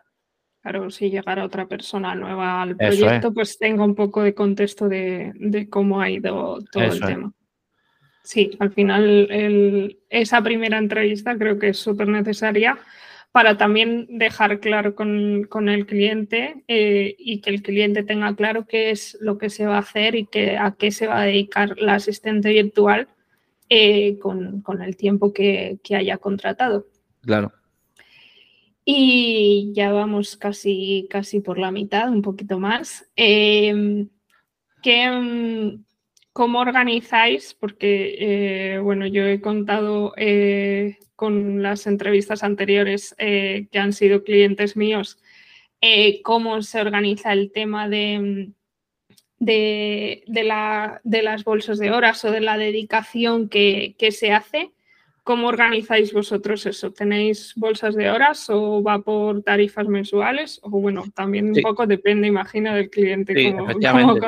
Claro, 0.61 0.91
si 0.91 1.09
llegara 1.09 1.43
otra 1.43 1.67
persona 1.67 2.13
nueva 2.13 2.61
al 2.61 2.77
proyecto, 2.77 3.33
pues 3.33 3.57
tenga 3.57 3.83
un 3.83 3.95
poco 3.95 4.21
de 4.21 4.35
contexto 4.35 4.87
de, 4.87 5.67
cómo 5.71 5.99
ha 5.99 6.09
ido 6.09 6.59
todo 6.71 6.83
el 6.83 6.99
tema. 6.99 7.33
Sí, 8.23 8.51
al 8.59 8.71
final 8.71 9.97
esa 10.09 10.43
primera 10.43 10.77
entrevista 10.77 11.35
creo 11.35 11.57
que 11.57 11.69
es 11.69 11.79
súper 11.79 12.07
necesaria 12.07 12.77
para 13.31 13.57
también 13.57 14.05
dejar 14.19 14.59
claro 14.59 14.93
con, 14.93 15.69
el 15.69 15.85
cliente 15.87 16.63
eh, 16.67 17.15
y 17.17 17.41
que 17.41 17.49
el 17.49 17.63
cliente 17.63 18.03
tenga 18.03 18.35
claro 18.35 18.67
qué 18.67 18.91
es 18.91 19.17
lo 19.19 19.39
que 19.39 19.49
se 19.49 19.65
va 19.65 19.77
a 19.77 19.79
hacer 19.79 20.15
y 20.15 20.27
que, 20.27 20.57
a 20.57 20.75
qué 20.77 20.91
se 20.91 21.07
va 21.07 21.21
a 21.21 21.25
dedicar 21.25 21.75
la 21.79 21.95
asistente 21.95 22.49
virtual 22.49 23.07
eh, 23.69 24.19
con, 24.19 24.63
el 24.81 24.95
tiempo 24.95 25.33
que, 25.33 25.79
que 25.83 25.95
haya 25.95 26.17
contratado. 26.17 26.85
Claro. 27.21 27.51
Y 28.83 29.71
ya 29.73 29.91
vamos 29.91 30.35
casi, 30.37 31.07
casi 31.09 31.39
por 31.39 31.59
la 31.59 31.71
mitad, 31.71 32.09
un 32.09 32.21
poquito 32.21 32.59
más. 32.59 33.05
Em, 33.15 34.09
mm, 34.83 35.83
¿Cómo 36.33 36.59
organizáis? 36.59 37.53
Porque, 37.53 38.75
eh, 38.75 38.79
bueno, 38.79 39.05
yo 39.05 39.25
he 39.25 39.41
contado 39.41 40.13
eh, 40.17 40.97
con 41.15 41.61
las 41.61 41.87
entrevistas 41.87 42.43
anteriores 42.43 43.13
eh, 43.17 43.67
que 43.71 43.79
han 43.79 43.93
sido 43.93 44.23
clientes 44.23 44.75
míos, 44.77 45.19
cómo 46.23 46.61
se 46.61 46.81
organiza 46.81 47.33
el 47.33 47.51
tema 47.51 47.89
de, 47.89 48.19
mm, 48.19 48.53
de, 49.39 50.23
de, 50.27 51.23
las 51.23 51.43
bolsas 51.43 51.79
de 51.79 51.91
horas 51.91 52.23
o 52.25 52.31
de 52.31 52.41
la 52.41 52.57
dedicación 52.57 53.49
que, 53.49 53.95
que 53.97 54.11
se 54.11 54.31
hace. 54.31 54.71
¿Cómo 55.23 55.49
organizáis 55.49 56.13
vosotros 56.13 56.65
eso? 56.65 56.91
¿Tenéis 56.91 57.53
bolsas 57.55 57.93
de 57.95 58.09
horas 58.09 58.49
o 58.49 58.81
va 58.81 58.99
por 58.99 59.43
tarifas 59.43 59.87
mensuales? 59.87 60.59
O 60.63 60.71
bueno, 60.71 61.03
también 61.13 61.49
un 61.49 61.61
poco 61.61 61.85
depende, 61.85 62.27
imagino, 62.27 62.73
del 62.73 62.89
cliente. 62.89 63.35
Sí, 63.35 63.47
efectivamente, 63.47 64.19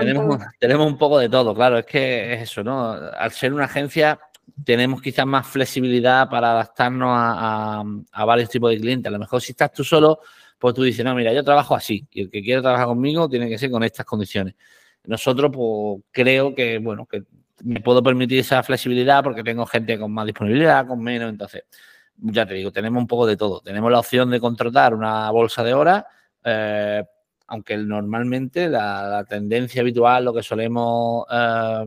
tenemos, 0.59 0.87
un 0.87 0.97
poco 0.99 1.17
de 1.17 1.29
todo, 1.29 1.55
claro, 1.55 1.79
es 1.79 1.85
que 1.87 2.33
es 2.33 2.43
eso, 2.43 2.63
¿no? 2.63 2.91
Al 2.91 3.31
ser 3.31 3.53
una 3.53 3.65
agencia, 3.65 4.19
tenemos 4.63 5.01
quizás 5.01 5.25
más 5.25 5.47
flexibilidad 5.47 6.29
para 6.29 6.51
adaptarnos 6.51 7.09
a, 7.11 7.83
varios 8.25 8.49
tipos 8.49 8.69
de 8.69 8.79
clientes. 8.79 9.07
A 9.07 9.13
lo 9.13 9.19
mejor 9.19 9.41
si 9.41 9.53
estás 9.53 9.71
tú 9.71 9.83
solo, 9.83 10.19
pues 10.59 10.75
tú 10.75 10.83
dices, 10.83 11.03
no, 11.03 11.15
mira, 11.15 11.33
yo 11.33 11.43
trabajo 11.43 11.75
así 11.75 12.07
y 12.11 12.21
el 12.21 12.29
que 12.29 12.43
quiere 12.43 12.61
trabajar 12.61 12.85
conmigo 12.85 13.27
tiene 13.27 13.49
que 13.49 13.57
ser 13.57 13.71
con 13.71 13.83
estas 13.83 14.05
condiciones. 14.05 14.53
Nosotros, 15.05 15.51
pues 15.53 16.03
creo 16.11 16.53
que, 16.53 16.77
bueno, 16.77 17.07
que 17.07 17.23
me 17.63 17.79
puedo 17.79 18.03
permitir 18.03 18.39
esa 18.39 18.61
flexibilidad 18.61 19.23
porque 19.23 19.43
tengo 19.43 19.65
gente 19.65 19.97
con 19.97 20.11
más 20.11 20.25
disponibilidad, 20.25 20.85
con 20.85 21.01
menos, 21.01 21.29
entonces, 21.29 21.63
ya 22.17 22.45
te 22.45 22.55
digo, 22.55 22.71
tenemos 22.71 23.01
un 23.01 23.07
poco 23.07 23.25
de 23.25 23.37
todo. 23.37 23.61
Tenemos 23.61 23.91
la 23.91 23.99
opción 23.99 24.29
de 24.29 24.39
contratar 24.39 24.93
una 24.93 25.31
bolsa 25.31 25.63
de 25.63 25.73
horas, 25.73 26.03
eh, 26.43 27.03
aunque 27.47 27.77
normalmente 27.77 28.67
la, 28.69 29.25
tendencia 29.27 29.81
habitual, 29.81 30.25
lo 30.25 30.33
que 30.33 30.43
solemos 30.43 31.25
eh, 31.31 31.85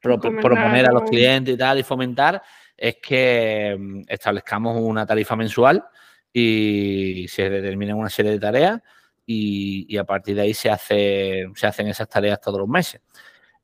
proponer 0.00 0.88
a 0.88 0.92
los 0.92 1.02
clientes 1.02 1.54
y 1.54 1.58
tal 1.58 1.78
y 1.78 1.82
fomentar 1.82 2.42
es 2.76 2.96
que 2.96 3.76
mm, 3.78 4.02
establezcamos 4.08 4.76
una 4.80 5.06
tarifa 5.06 5.36
mensual 5.36 5.84
y 6.32 7.26
se 7.28 7.48
determinen 7.48 7.96
una 7.96 8.10
serie 8.10 8.32
de 8.32 8.38
tareas 8.38 8.80
y, 9.24 9.96
a 9.96 10.04
partir 10.04 10.36
de 10.36 10.42
ahí 10.42 10.54
se, 10.54 10.70
hace, 10.70 11.46
se 11.54 11.66
hacen 11.66 11.88
esas 11.88 12.08
tareas 12.08 12.40
todos 12.40 12.60
los 12.60 12.68
meses. 12.68 13.00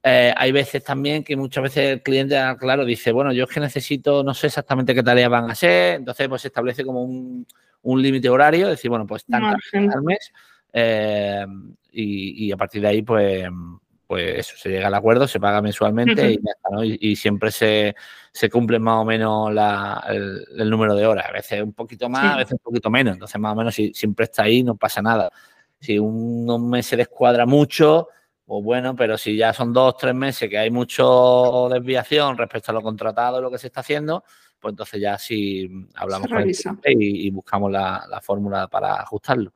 Eh, 0.04 0.34
hay 0.36 0.50
veces 0.50 0.82
también 0.82 1.22
que 1.22 1.36
muchas 1.36 1.62
veces 1.62 1.92
el 1.92 2.02
cliente, 2.02 2.36
ah, 2.36 2.56
claro, 2.58 2.84
dice, 2.84 3.12
bueno, 3.12 3.32
yo 3.32 3.44
es 3.44 3.50
que 3.50 3.60
necesito, 3.60 4.24
no 4.24 4.34
sé 4.34 4.48
exactamente 4.48 4.94
qué 4.94 5.02
tareas 5.02 5.30
van 5.30 5.50
a 5.50 5.54
ser, 5.54 5.96
entonces 5.96 6.28
pues 6.28 6.42
se 6.42 6.48
establece 6.48 6.84
como 6.84 7.02
un, 7.02 7.46
límite 7.84 8.28
horario, 8.28 8.68
decir, 8.68 8.90
bueno, 8.90 9.06
pues 9.06 9.24
tantas 9.24 9.60
al 9.72 10.02
mes 10.02 10.32
eh, 10.72 11.44
y, 11.92 12.50
a 12.50 12.56
partir 12.56 12.82
de 12.82 12.88
ahí, 12.88 13.02
pues, 13.02 13.46
pues 14.06 14.40
eso, 14.40 14.56
se 14.56 14.70
llega 14.70 14.88
al 14.88 14.94
acuerdo, 14.94 15.28
se 15.28 15.40
paga 15.40 15.62
mensualmente 15.62 16.38
y, 17.00 17.16
siempre 17.16 17.50
se, 17.50 17.94
se, 18.32 18.50
cumple 18.50 18.78
más 18.78 18.96
o 18.96 19.04
menos 19.04 19.50
el, 20.08 20.70
número 20.70 20.94
de 20.94 21.06
horas. 21.06 21.26
A 21.28 21.32
veces 21.32 21.62
un 21.62 21.72
poquito 21.72 22.08
más, 22.08 22.34
a 22.34 22.36
veces 22.36 22.52
un 22.52 22.58
poquito 22.58 22.90
menos. 22.90 23.14
Entonces, 23.14 23.40
más 23.40 23.52
o 23.52 23.56
menos, 23.56 23.74
si 23.74 23.92
siempre 23.94 24.24
está 24.24 24.44
ahí, 24.44 24.62
no 24.62 24.76
pasa 24.76 25.02
nada. 25.02 25.30
Si 25.80 25.98
un, 25.98 26.70
mes 26.70 26.86
se 26.86 26.96
descuadra 26.96 27.46
mucho, 27.46 28.08
pues 28.52 28.64
bueno, 28.64 28.94
pero 28.94 29.16
si 29.16 29.34
ya 29.34 29.54
son 29.54 29.72
dos, 29.72 29.96
tres 29.96 30.14
meses 30.14 30.46
que 30.46 30.58
hay 30.58 30.70
mucho 30.70 31.70
desviación 31.72 32.36
respecto 32.36 32.70
a 32.70 32.74
lo 32.74 32.82
contratado 32.82 33.38
y 33.38 33.42
lo 33.42 33.50
que 33.50 33.56
se 33.56 33.68
está 33.68 33.80
haciendo, 33.80 34.24
pues 34.60 34.72
entonces 34.72 35.00
ya 35.00 35.16
sí 35.16 35.70
hablamos 35.94 36.28
con 36.28 36.42
el 36.42 36.50
y, 36.50 37.28
y, 37.28 37.30
buscamos 37.30 37.72
la, 37.72 38.20
fórmula 38.22 38.68
para 38.68 38.96
ajustarlo. 38.96 39.54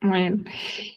Bueno, 0.00 0.44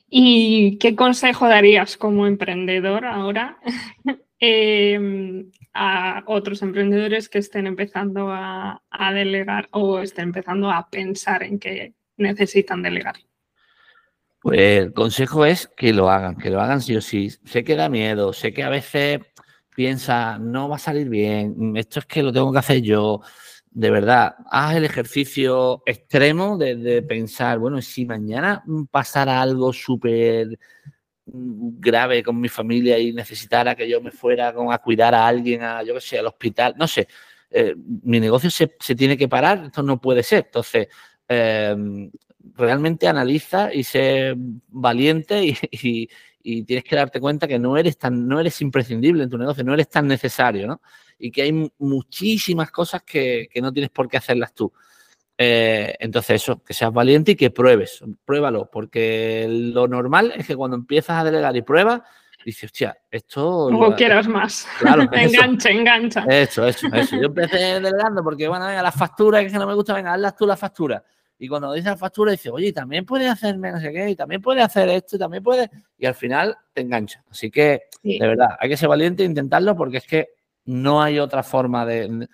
¿y 0.10 0.78
qué 0.78 0.96
consejo 0.96 1.46
darías 1.50 1.98
como 1.98 2.26
emprendedor 2.26 3.04
ahora 3.04 3.58
em, 4.40 5.52
a 5.74 6.24
otros 6.28 6.62
emprendedores 6.62 7.28
que 7.28 7.40
estén 7.40 7.68
empezando 7.68 8.30
a, 8.32 8.82
delegar 9.14 9.68
o 9.72 10.00
estén 10.00 10.30
empezando 10.30 10.72
a 10.72 10.90
pensar 10.90 11.44
en 11.44 11.60
que 11.60 11.96
necesitan 12.16 12.82
delegar? 12.82 13.16
Pues 14.42 14.60
el 14.60 14.94
consejo 14.94 15.46
es 15.46 15.68
que 15.68 15.94
lo 15.94 16.10
hagan, 16.10 16.36
que 16.38 16.50
lo 16.50 16.60
hagan 16.62 16.82
sí 16.82 16.96
o 16.96 17.02
sí. 17.02 17.30
Sé 17.46 17.64
que 17.64 17.76
da 17.76 17.90
miedo, 17.90 18.34
sé 18.34 18.54
que 18.54 18.64
a 18.64 18.70
veces 18.70 19.20
piensa, 19.76 20.40
no 20.40 20.68
va 20.68 20.78
a 20.78 20.80
salir 20.80 21.10
bien, 21.10 21.76
esto 21.78 22.00
es 22.00 22.06
que 22.06 22.24
lo 22.24 22.34
tengo 22.34 22.52
que 22.52 22.60
hacer 22.60 22.82
yo 22.82 23.22
de 23.72 23.90
verdad, 23.90 24.36
haz 24.50 24.76
el 24.76 24.84
ejercicio 24.84 25.82
extremo 25.86 26.58
de, 26.58 27.02
pensar, 27.08 27.58
bueno, 27.58 27.82
si 27.82 28.06
mañana 28.06 28.64
pasara 28.92 29.42
algo 29.42 29.72
súper 29.72 30.60
grave 31.26 32.22
con 32.22 32.40
mi 32.40 32.50
familia 32.50 33.00
y 33.00 33.14
necesitara 33.14 33.76
que 33.76 33.90
yo 33.90 34.02
me 34.02 34.12
fuera 34.12 34.50
a 34.50 34.78
cuidar 34.80 35.16
a 35.16 35.26
alguien, 35.26 35.64
a 35.64 35.84
yo 35.84 35.94
qué 35.94 36.02
sé, 36.02 36.20
al 36.20 36.28
hospital, 36.28 36.76
no 36.78 36.88
sé, 36.88 37.08
eh, 37.50 37.74
mi 38.04 38.20
negocio 38.20 38.50
se, 38.50 38.68
tiene 38.96 39.18
que 39.18 39.30
parar, 39.30 39.66
esto 39.68 39.84
no 39.84 40.02
puede 40.02 40.24
ser. 40.24 40.46
Entonces, 40.48 40.88
em, 41.28 42.12
realmente 42.56 43.08
analiza 43.08 43.74
y 43.74 43.84
sé 43.84 44.34
valiente 44.70 45.44
y, 45.72 46.10
y, 46.44 46.64
tienes 46.64 46.84
que 46.84 46.96
darte 46.96 47.20
cuenta 47.20 47.48
que 47.48 47.60
no 47.60 47.78
eres 47.78 47.98
tan, 47.98 48.28
no 48.28 48.40
eres 48.40 48.62
imprescindible 48.62 49.24
en 49.24 49.30
tu 49.30 49.38
negocio, 49.38 49.64
no 49.64 49.74
eres 49.74 49.90
tan 49.90 50.08
necesario, 50.08 50.68
¿no? 50.68 50.82
y 51.22 51.32
que 51.32 51.44
hay 51.44 51.72
muchísimas 51.78 52.72
cosas 52.72 53.04
que, 53.04 53.48
no 53.62 53.72
tienes 53.72 53.92
por 53.92 54.10
qué 54.10 54.18
hacerlas 54.18 54.54
tú. 54.54 54.74
Eh, 55.38 55.96
entonces, 56.00 56.42
eso, 56.42 56.64
que 56.64 56.74
seas 56.74 56.92
valiente 56.92 57.32
y 57.32 57.36
que 57.36 57.52
pruebes, 57.52 58.04
pruébalo, 58.26 58.70
porque 58.72 59.48
lo 59.50 59.88
normal 59.88 60.34
es 60.36 60.48
que 60.48 60.56
cuando 60.56 60.76
empiezas 60.76 61.22
a 61.22 61.24
delegar 61.24 61.56
y 61.56 61.62
pruebas, 61.62 62.02
dices, 62.46 62.66
hostia, 62.66 62.98
esto. 63.10 63.70
No 63.72 63.96
quieras 63.96 64.28
más. 64.28 64.68
Claro, 64.80 65.04
engancha, 65.12 65.70
engancha. 65.70 66.26
Eso, 66.28 66.68
eso, 66.68 66.88
eso. 66.94 67.16
Yo 67.16 67.28
empecé 67.28 67.80
delegando 67.80 68.24
porque, 68.24 68.48
bueno, 68.48 68.68
venga, 68.68 68.82
las 68.82 68.96
facturas, 68.96 69.44
que 69.44 69.58
no 69.58 69.68
me 69.68 69.76
gusta, 69.76 69.94
venga, 69.94 70.14
hazlas 70.14 70.36
tú 70.36 70.46
las 70.46 70.60
facturas. 70.60 71.02
Y 71.44 71.48
cuando 71.48 71.74
dices 71.74 71.90
la 71.90 71.98
factura, 71.98 72.32
dices, 72.32 72.52
oye, 72.52 72.72
también 72.72 73.04
puedes 73.04 73.28
hacerme 73.28 73.72
no 73.72 73.80
sé 73.80 73.92
qué, 73.92 74.12
y 74.12 74.16
también 74.16 74.44
puedes 74.44 74.64
hacer 74.64 74.88
esto, 74.90 75.16
y 75.16 75.20
también 75.20 75.42
puedes. 75.42 75.72
Y 75.98 76.06
al 76.06 76.14
final 76.14 76.56
te 76.72 76.82
engancha. 76.82 77.24
Así 77.32 77.50
que, 77.50 77.86
de 78.04 78.20
verdad, 78.20 78.50
hay 78.60 78.70
que 78.70 78.78
ser 78.78 78.88
valiente 78.88 79.24
e 79.24 79.26
intentarlo 79.26 79.76
porque 79.76 79.98
es 79.98 80.06
que 80.06 80.28
no 80.66 81.02
hay 81.02 81.18
otra 81.18 81.42
forma 81.42 81.84
de, 81.84 82.28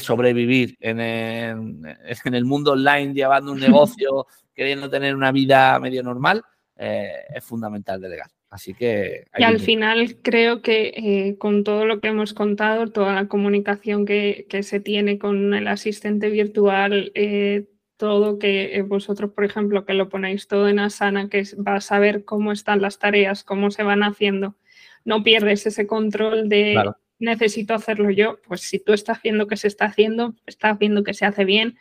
sobrevivir 0.00 0.76
en 0.80 0.98
el, 0.98 2.44
mundo 2.44 2.72
online 2.72 3.14
llevando 3.14 3.52
un 3.52 3.60
negocio, 3.60 4.26
queriendo 4.52 4.90
tener 4.90 5.14
una 5.14 5.30
vida 5.30 5.78
medio 5.78 6.02
normal. 6.02 6.42
Eh, 6.76 7.12
es 7.32 7.44
fundamental 7.44 8.00
delegar. 8.00 8.30
Así 8.50 8.74
que... 8.74 9.26
Y 9.38 9.44
al 9.44 9.60
final 9.60 10.16
creo 10.20 10.62
que 10.62 10.94
eh, 10.96 11.38
con 11.38 11.62
todo 11.62 11.86
lo 11.86 12.00
que 12.00 12.08
hemos 12.08 12.34
contado, 12.34 12.88
toda 12.88 13.14
la 13.14 13.28
comunicación 13.28 14.04
que, 14.04 14.48
se 14.62 14.80
tiene 14.80 15.16
con 15.20 15.54
el 15.54 15.68
asistente 15.68 16.28
virtual, 16.28 17.12
eh, 17.14 17.68
todo 17.98 18.38
que 18.38 18.82
vosotros, 18.86 19.32
por 19.32 19.44
ejemplo, 19.44 19.84
que 19.84 19.92
lo 19.92 20.08
ponéis 20.08 20.48
todo 20.48 20.68
en 20.68 20.78
Asana, 20.78 21.28
que 21.28 21.42
va 21.56 21.74
a 21.74 21.80
saber 21.82 22.24
cómo 22.24 22.52
están 22.52 22.80
las 22.80 22.98
tareas, 22.98 23.44
cómo 23.44 23.70
se 23.70 23.82
van 23.82 24.02
haciendo, 24.02 24.56
no 25.04 25.22
pierdes 25.22 25.66
ese 25.66 25.86
control 25.86 26.48
de 26.48 26.82
necesito 27.18 27.74
hacerlo 27.74 28.10
yo, 28.10 28.38
pues 28.46 28.62
si 28.62 28.78
tú 28.78 28.92
estás 28.92 29.20
viendo 29.22 29.46
que 29.46 29.56
se 29.56 29.68
está 29.68 29.86
haciendo, 29.86 30.34
estás 30.46 30.78
viendo 30.78 31.02
que 31.02 31.14
se 31.14 31.26
hace 31.26 31.44
bien, 31.44 31.76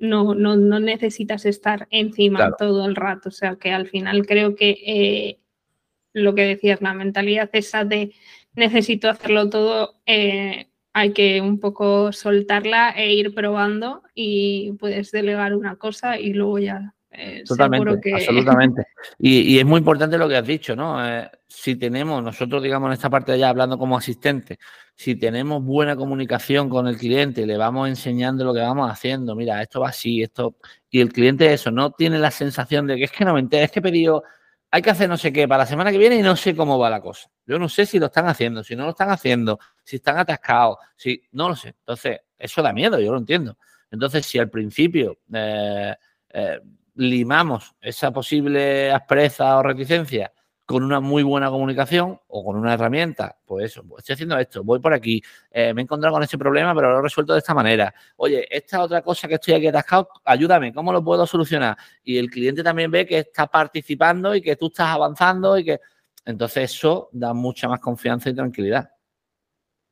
no, 0.00 0.34
no, 0.34 0.56
no, 0.56 0.80
necesitas 0.80 1.46
estar 1.46 1.86
encima 1.90 2.52
todo 2.58 2.86
el 2.86 2.96
rato. 2.96 3.28
O 3.28 3.32
sea 3.32 3.56
que 3.56 3.72
al 3.72 3.86
final 3.86 4.26
creo 4.26 4.56
que 4.56 4.76
eh, 4.86 5.38
lo 6.12 6.34
que 6.34 6.42
decías, 6.42 6.82
la 6.82 6.94
mentalidad 6.94 7.50
esa 7.52 7.84
de 7.84 8.12
necesito 8.54 9.08
hacerlo 9.08 9.48
todo, 9.50 10.00
eh, 10.06 10.68
hay 10.94 11.12
que 11.12 11.40
un 11.40 11.60
poco 11.60 12.12
soltarla 12.12 12.90
e 12.90 13.12
ir 13.12 13.34
probando 13.34 14.02
y 14.14 14.72
puedes 14.78 15.10
delegar 15.10 15.54
una 15.54 15.76
cosa 15.76 16.18
y 16.18 16.32
luego 16.32 16.58
ya 16.58 16.94
eh, 17.16 17.44
Totalmente, 17.46 18.12
absolutamente. 18.12 18.86
Y, 19.18 19.58
es 19.58 19.64
muy 19.64 19.78
importante 19.78 20.18
lo 20.18 20.28
que 20.28 20.36
has 20.36 20.46
dicho, 20.46 20.74
¿no? 20.74 21.04
Eh, 21.06 21.30
si 21.46 21.76
tenemos, 21.76 22.22
nosotros 22.22 22.62
digamos 22.62 22.88
en 22.88 22.94
esta 22.94 23.08
parte 23.08 23.30
de 23.30 23.36
allá 23.36 23.50
hablando 23.50 23.78
como 23.78 23.96
asistente, 23.96 24.58
si 24.96 25.14
tenemos 25.14 25.62
buena 25.62 25.94
comunicación 25.94 26.68
con 26.68 26.88
el 26.88 26.96
cliente, 26.96 27.46
le 27.46 27.56
vamos 27.56 27.88
enseñando 27.88 28.44
lo 28.44 28.52
que 28.52 28.60
vamos 28.60 28.90
haciendo, 28.90 29.36
mira, 29.36 29.62
esto 29.62 29.80
va 29.80 29.90
así, 29.90 30.22
esto, 30.22 30.56
y 30.90 31.00
el 31.00 31.12
cliente 31.12 31.52
eso, 31.52 31.70
no 31.70 31.92
tiene 31.92 32.18
la 32.18 32.32
sensación 32.32 32.88
de 32.88 32.96
que 32.96 33.04
es 33.04 33.12
que 33.12 33.24
no 33.24 33.34
me 33.34 33.40
enteré, 33.40 33.64
es 33.64 33.70
que 33.70 33.78
he 33.78 33.82
pedido, 33.82 34.24
hay 34.74 34.82
que 34.82 34.90
hacer 34.90 35.08
no 35.08 35.16
sé 35.16 35.32
qué 35.32 35.46
para 35.46 35.62
la 35.62 35.66
semana 35.66 35.92
que 35.92 35.98
viene 35.98 36.16
y 36.16 36.22
no 36.22 36.34
sé 36.34 36.56
cómo 36.56 36.80
va 36.80 36.90
la 36.90 37.00
cosa. 37.00 37.30
Yo 37.46 37.60
no 37.60 37.68
sé 37.68 37.86
si 37.86 38.00
lo 38.00 38.06
están 38.06 38.26
haciendo, 38.26 38.64
si 38.64 38.74
no 38.74 38.82
lo 38.82 38.90
están 38.90 39.08
haciendo, 39.08 39.60
si 39.84 39.96
están 39.96 40.18
atascados, 40.18 40.78
si 40.96 41.22
no 41.30 41.48
lo 41.48 41.54
sé. 41.54 41.68
Entonces, 41.68 42.22
eso 42.36 42.60
da 42.60 42.72
miedo, 42.72 42.98
yo 42.98 43.12
lo 43.12 43.18
entiendo. 43.18 43.56
Entonces, 43.88 44.26
si 44.26 44.40
al 44.40 44.50
principio 44.50 45.20
eh, 45.32 45.94
limamos 46.96 47.76
esa 47.80 48.10
posible 48.10 48.90
aspereza 48.90 49.58
o 49.58 49.62
reticencia 49.62 50.32
con 50.66 50.82
una 50.82 51.00
muy 51.00 51.22
buena 51.22 51.50
comunicación 51.50 52.18
o 52.28 52.44
con 52.44 52.56
una 52.56 52.74
herramienta, 52.74 53.36
pues 53.44 53.66
eso, 53.66 53.84
pues 53.86 54.00
estoy 54.00 54.14
haciendo 54.14 54.38
esto, 54.38 54.64
voy 54.64 54.78
por 54.78 54.94
aquí, 54.94 55.22
eh, 55.50 55.74
me 55.74 55.82
he 55.82 55.84
encontrado 55.84 56.14
con 56.14 56.22
este 56.22 56.38
problema, 56.38 56.74
pero 56.74 56.90
lo 56.90 56.98
he 56.98 57.02
resuelto 57.02 57.34
de 57.34 57.40
esta 57.40 57.52
manera. 57.54 57.94
Oye, 58.16 58.46
esta 58.50 58.82
otra 58.82 59.02
cosa 59.02 59.28
que 59.28 59.34
estoy 59.34 59.54
aquí 59.54 59.66
atascado, 59.66 60.08
ayúdame, 60.24 60.72
¿cómo 60.72 60.92
lo 60.92 61.04
puedo 61.04 61.26
solucionar? 61.26 61.76
Y 62.02 62.16
el 62.16 62.30
cliente 62.30 62.62
también 62.62 62.90
ve 62.90 63.04
que 63.06 63.18
está 63.18 63.46
participando 63.46 64.34
y 64.34 64.40
que 64.40 64.56
tú 64.56 64.66
estás 64.66 64.88
avanzando 64.88 65.58
y 65.58 65.64
que... 65.64 65.80
Entonces 66.26 66.72
eso 66.72 67.10
da 67.12 67.34
mucha 67.34 67.68
más 67.68 67.80
confianza 67.80 68.30
y 68.30 68.34
tranquilidad. 68.34 68.93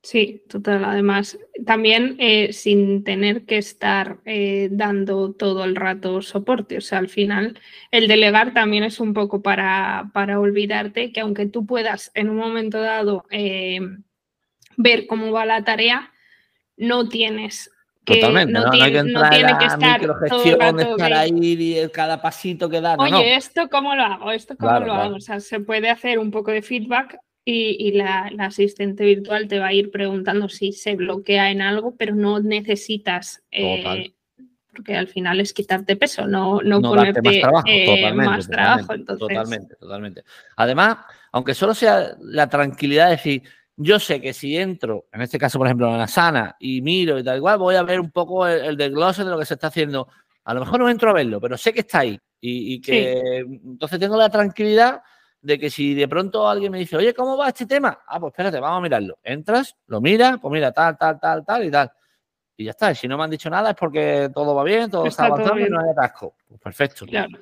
Sí, 0.03 0.43
total. 0.49 0.85
Además, 0.85 1.39
también 1.65 2.17
eh, 2.19 2.53
sin 2.53 3.05
tener 3.05 3.45
que 3.45 3.59
estar 3.59 4.19
eh, 4.25 4.69
dando 4.73 5.33
todo 5.33 5.63
el 5.63 5.77
rato 5.77 6.23
soporte. 6.23 6.77
O 6.79 6.81
sea, 6.81 6.99
al 6.99 7.09
final, 7.09 7.61
el 7.93 8.09
delegar 8.09 8.53
también 8.53 8.83
es 8.83 8.99
un 8.99 9.15
poco 9.15 9.43
para, 9.43 10.11
para 10.13 10.41
olvidarte 10.41 11.13
que 11.13 11.21
aunque 11.21 11.47
tú 11.47 11.67
puedas 11.67 12.11
en 12.15 12.31
un 12.31 12.37
momento 12.37 12.81
dado 12.81 13.27
eh, 13.31 13.79
ver 14.77 15.07
cómo 15.07 15.31
va 15.31 15.47
la 15.47 15.63
tarea, 15.63 16.11
no 16.77 17.09
tienes 17.09 17.71
que, 18.05 18.17
Totalmente, 18.17 18.53
no, 18.53 18.71
tiene, 18.71 18.91
que 18.91 19.67
estar 19.67 20.01
todo 20.29 20.81
estar 20.81 21.13
ahí 21.13 21.31
y 21.33 21.89
cada 21.91 22.21
pasito 22.21 22.69
que 22.69 22.81
da. 22.81 22.97
Oye, 22.99 23.37
¿esto 23.37 23.69
cómo 23.71 23.95
lo 23.95 24.03
hago? 24.03 24.33
¿Esto 24.33 24.57
cómo 24.57 24.81
lo 24.81 24.95
hago? 24.95 25.15
O 25.15 25.21
sea, 25.21 25.39
se 25.39 25.61
puede 25.61 25.89
hacer 25.89 26.19
un 26.19 26.33
poco 26.33 26.51
de 26.51 26.63
feedback 26.63 27.21
y, 27.45 27.93
la, 27.93 28.31
asistente 28.39 29.05
virtual 29.05 29.49
te 29.49 29.59
va 29.59 29.69
a 29.69 29.73
ir 29.73 29.91
preguntando 29.91 30.49
si 30.49 30.73
se 30.73 30.95
bloquea 30.95 31.51
en 31.51 31.61
algo, 31.61 31.97
pero 31.97 32.15
no 32.15 32.39
necesitas, 32.41 33.43
eh, 33.51 34.13
porque 34.73 34.97
al 34.97 35.09
final 35.09 35.41
es 35.41 35.53
quitarte 35.53 35.97
peso, 35.97 36.27
no, 36.27 36.61
no, 36.63 36.81
ponerte 36.81 37.21
más 37.21 37.41
trabajo. 37.41 37.67
Eh, 37.69 37.85
totalmente, 37.87 38.31
más 38.31 38.49
trabajo 38.49 39.05
totalmente, 39.05 39.77
totalmente. 39.77 40.25
Además, 40.57 40.99
aunque 41.33 41.55
solo 41.55 41.75
sea 41.75 42.17
la 42.21 42.49
tranquilidad 42.49 43.07
de 43.07 43.17
decir, 43.17 43.43
yo 43.77 43.99
sé 43.99 44.21
que 44.21 44.33
si 44.33 44.57
entro, 44.57 45.07
en 45.13 45.23
este 45.23 45.39
caso, 45.39 45.59
por 45.59 45.67
ejemplo, 45.67 45.91
en 45.91 45.99
la 45.99 46.07
sana 46.07 46.57
y 46.61 46.81
miro 46.81 47.19
y 47.19 47.25
tal 47.25 47.39
igual, 47.39 47.59
voy 47.59 47.75
a 47.75 47.83
ver 47.83 48.01
un 48.01 48.11
poco 48.11 48.47
el, 48.47 48.77
desglose 48.77 49.25
de 49.25 49.31
lo 49.31 49.39
que 49.39 49.47
se 49.47 49.55
está 49.55 49.67
haciendo. 49.67 50.09
A 50.45 50.55
lo 50.55 50.61
mejor 50.61 50.81
no 50.81 50.89
entro 50.89 51.11
a 51.11 51.15
verlo, 51.15 51.41
pero 51.41 51.57
sé 51.57 51.73
que 51.73 51.81
está 51.81 52.01
ahí 52.01 52.19
y, 52.41 52.81
que 52.81 53.39
entonces 53.39 53.99
tengo 54.01 54.17
la 54.17 54.29
tranquilidad 54.29 55.03
de 55.43 55.59
que 55.59 55.71
si 55.71 55.95
de 55.95 56.09
pronto 56.09 56.49
alguien 56.49 56.73
me 56.73 56.79
dice, 56.79 56.97
oye, 56.97 57.13
¿cómo 57.13 57.37
va 57.37 57.49
este 57.49 57.67
tema? 57.67 58.01
Ah, 58.07 58.21
pues 58.21 58.33
espérate, 58.33 58.61
vamos 58.61 58.79
a 58.79 58.83
mirarlo. 58.83 59.19
Entras, 59.23 59.77
lo 59.89 60.01
miras, 60.01 60.39
pues 60.41 60.53
mira, 60.53 60.73
tal, 60.73 60.97
tal, 60.97 61.19
tal, 61.21 61.45
tal 61.45 61.65
y 61.65 61.71
tal. 61.71 61.91
Y 62.57 62.65
ya 62.65 62.71
está. 62.71 62.93
Y 62.93 62.95
si 62.95 63.09
no 63.09 63.19
me 63.19 63.25
han 63.25 63.31
dicho 63.31 63.51
nada 63.51 63.71
es 63.71 63.77
porque 63.77 64.31
todo 64.33 64.55
va 64.55 64.63
bien, 64.63 64.89
todo 64.89 65.07
está, 65.07 65.27
avanzando 65.27 65.61
y 65.61 65.69
no 65.69 65.81
hay 65.81 65.91
atasco. 65.91 66.37
Pues 66.49 66.61
perfecto. 66.61 67.05
Claro. 67.07 67.39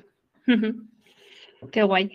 Qué 1.71 1.83
guay. 1.83 2.11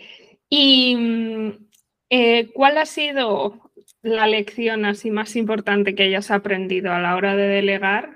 ¿Y 0.48 0.96
mm, 0.96 1.68
eh, 2.10 2.52
cuál 2.52 2.78
ha 2.78 2.86
sido 2.86 3.70
la 4.02 4.26
lección 4.26 4.84
así 4.84 5.10
más 5.10 5.36
importante 5.36 5.94
que 5.94 6.04
hayas 6.04 6.30
aprendido 6.32 6.92
a 6.92 6.98
la 6.98 7.14
hora 7.14 7.36
de 7.36 7.46
delegar 7.46 8.15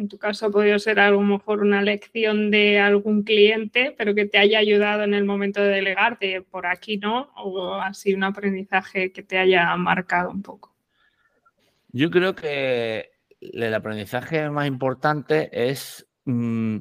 en 0.00 0.08
tu 0.08 0.18
caso 0.18 0.46
ha 0.46 0.50
podido 0.50 0.78
ser 0.78 0.98
a 0.98 1.10
lo 1.10 1.20
mejor 1.20 1.60
una 1.60 1.82
lección 1.82 2.50
de 2.50 2.78
algún 2.80 3.22
cliente, 3.22 3.94
pero 3.96 4.14
que 4.14 4.26
te 4.26 4.38
haya 4.38 4.58
ayudado 4.58 5.02
en 5.04 5.14
el 5.14 5.24
momento 5.24 5.60
de 5.60 5.68
delegar, 5.68 6.18
de 6.18 6.42
por 6.42 6.66
aquí 6.66 6.96
no, 6.96 7.30
o 7.36 7.74
así 7.74 8.14
un 8.14 8.24
aprendizaje 8.24 9.12
que 9.12 9.22
te 9.22 9.38
haya 9.38 9.76
marcado 9.76 10.30
un 10.30 10.42
poco. 10.42 10.74
Yo 11.92 12.10
creo 12.10 12.34
que 12.34 13.10
el 13.40 13.74
aprendizaje 13.74 14.48
más 14.48 14.66
importante 14.66 15.50
es 15.52 16.06
mm, 16.24 16.78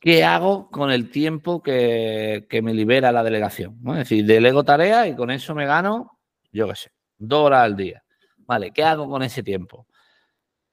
qué 0.00 0.24
hago 0.24 0.70
con 0.70 0.90
el 0.90 1.10
tiempo 1.10 1.62
que, 1.62 2.46
me 2.62 2.72
libera 2.72 3.12
la 3.12 3.24
delegación. 3.24 3.78
Es 3.88 3.96
decir, 3.96 4.24
delego 4.24 4.64
tarea 4.64 5.06
y 5.06 5.14
con 5.14 5.30
eso 5.30 5.54
me 5.54 5.66
gano, 5.66 6.18
yo 6.52 6.68
qué 6.68 6.76
sé, 6.76 6.90
dos 7.18 7.46
horas 7.46 7.64
al 7.64 7.76
día. 7.76 8.02
Vale, 8.38 8.70
¿qué 8.70 8.84
hago 8.84 9.08
con 9.08 9.22
ese 9.22 9.42
tiempo? 9.42 9.87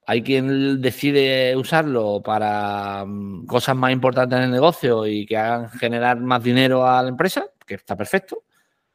Hay 0.08 0.22
quien 0.22 0.80
decide 0.80 1.56
usarlo 1.56 2.22
para 2.22 3.04
mm, 3.04 3.44
cosas 3.46 3.74
más 3.74 3.90
importantes 3.90 4.38
en 4.38 4.44
el 4.44 4.50
negocio 4.52 5.04
y 5.04 5.26
que 5.26 5.36
hagan 5.36 5.68
generar 5.70 6.20
más 6.20 6.44
dinero 6.44 6.86
a 6.86 7.02
la 7.02 7.08
empresa, 7.08 7.46
que 7.66 7.74
está 7.74 7.96
perfecto. 7.96 8.44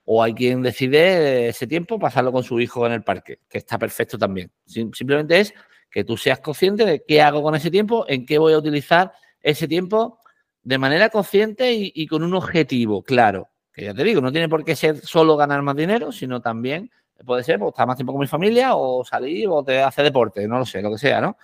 O 0.06 0.24
hay 0.24 0.34
quien 0.34 0.62
decide 0.62 1.50
ese 1.50 1.68
tiempo 1.68 2.00
pasarlo 2.00 2.32
con 2.32 2.44
su 2.44 2.62
hijo 2.62 2.88
en 2.88 2.94
el 2.94 3.04
parque, 3.04 3.40
que 3.50 3.58
está 3.58 3.78
perfecto 3.78 4.18
también. 4.18 4.52
Simplemente 4.66 5.42
es 5.42 5.54
que 5.90 6.06
tú 6.06 6.16
seas 6.16 6.40
consciente 6.40 6.86
de 6.86 7.04
qué 7.06 7.22
hago 7.22 7.44
con 7.44 7.56
ese 7.56 7.70
tiempo, 7.70 8.06
en 8.08 8.26
qué 8.26 8.38
voy 8.38 8.54
a 8.54 8.58
utilizar 8.58 9.12
ese 9.42 9.68
tiempo 9.68 10.20
de 10.64 10.78
manera 10.78 11.10
consciente 11.10 11.74
y, 11.74 11.92
y 11.94 12.08
con 12.08 12.24
un 12.24 12.34
objetivo 12.36 13.04
claro. 13.04 13.50
Que 13.74 13.84
ya 13.84 13.94
te 13.94 14.06
digo, 14.06 14.22
no 14.22 14.32
tiene 14.32 14.48
por 14.48 14.64
qué 14.64 14.78
ser 14.78 14.98
solo 15.02 15.36
ganar 15.36 15.62
más 15.62 15.76
dinero, 15.76 16.14
sino 16.14 16.42
también 16.42 16.90
Puede 17.26 17.44
ser, 17.44 17.60
pues 17.60 17.70
estar 17.70 17.88
más 17.88 17.96
tiempo 17.96 18.14
con 18.14 18.22
mi 18.22 18.28
familia 18.28 18.76
o 18.76 19.04
salir 19.04 19.48
o 19.50 19.64
te 19.64 19.82
hace 19.82 20.04
deporte, 20.04 20.48
no 20.48 20.60
lo 20.60 20.66
sé, 20.66 20.82
lo 20.82 20.92
que 20.92 20.98
sea, 20.98 21.22
¿no? 21.22 21.38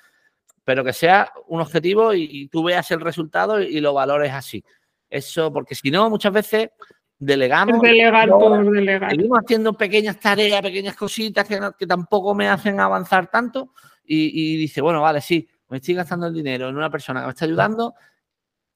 Pero 0.63 0.83
que 0.83 0.93
sea 0.93 1.31
un 1.47 1.61
objetivo 1.61 2.13
y, 2.13 2.47
tú 2.49 2.63
veas 2.63 2.89
el 2.91 3.01
resultado 3.01 3.61
y, 3.61 3.79
lo 3.79 3.93
valores 3.93 4.33
así. 4.33 4.63
Eso, 5.09 5.51
porque 5.53 5.75
si 5.75 5.89
no, 5.89 6.09
muchas 6.09 6.33
veces 6.33 6.69
delegamos. 7.17 7.81
Delegar 7.81 8.29
por 8.29 8.69
delegar. 8.71 9.11
Seguimos 9.11 9.39
haciendo 9.39 9.73
pequeñas 9.73 10.19
tareas, 10.19 10.61
pequeñas 10.61 10.95
cositas 10.95 11.47
que, 11.47 11.59
que 11.77 11.87
tampoco 11.87 12.35
me 12.35 12.49
hacen 12.49 12.79
avanzar 12.79 13.27
tanto. 13.27 13.73
Y, 14.03 14.31
y, 14.33 14.57
dice, 14.57 14.81
bueno, 14.81 15.01
vale, 15.01 15.21
sí, 15.21 15.47
me 15.69 15.77
estoy 15.77 15.95
gastando 15.95 16.27
el 16.27 16.33
dinero 16.33 16.69
en 16.69 16.77
una 16.77 16.89
persona 16.89 17.21
que 17.21 17.25
me 17.27 17.31
está 17.31 17.45
ayudando, 17.45 17.95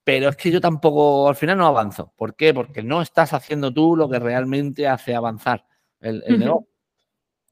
pero 0.04 0.30
es 0.30 0.36
que 0.36 0.52
yo 0.52 0.60
tampoco, 0.60 1.30
al 1.30 1.36
final 1.36 1.58
no 1.58 1.68
avanzo. 1.68 2.14
¿Por 2.16 2.36
qué? 2.36 2.54
Porque 2.54 2.84
no 2.84 3.02
estás 3.02 3.34
haciendo 3.34 3.74
tú 3.74 3.96
lo 3.96 4.10
que 4.10 4.20
realmente 4.20 4.88
hace 4.88 5.16
avanzar 5.16 5.66
el, 6.00 6.24
el 6.26 6.40
negocio. 6.40 6.71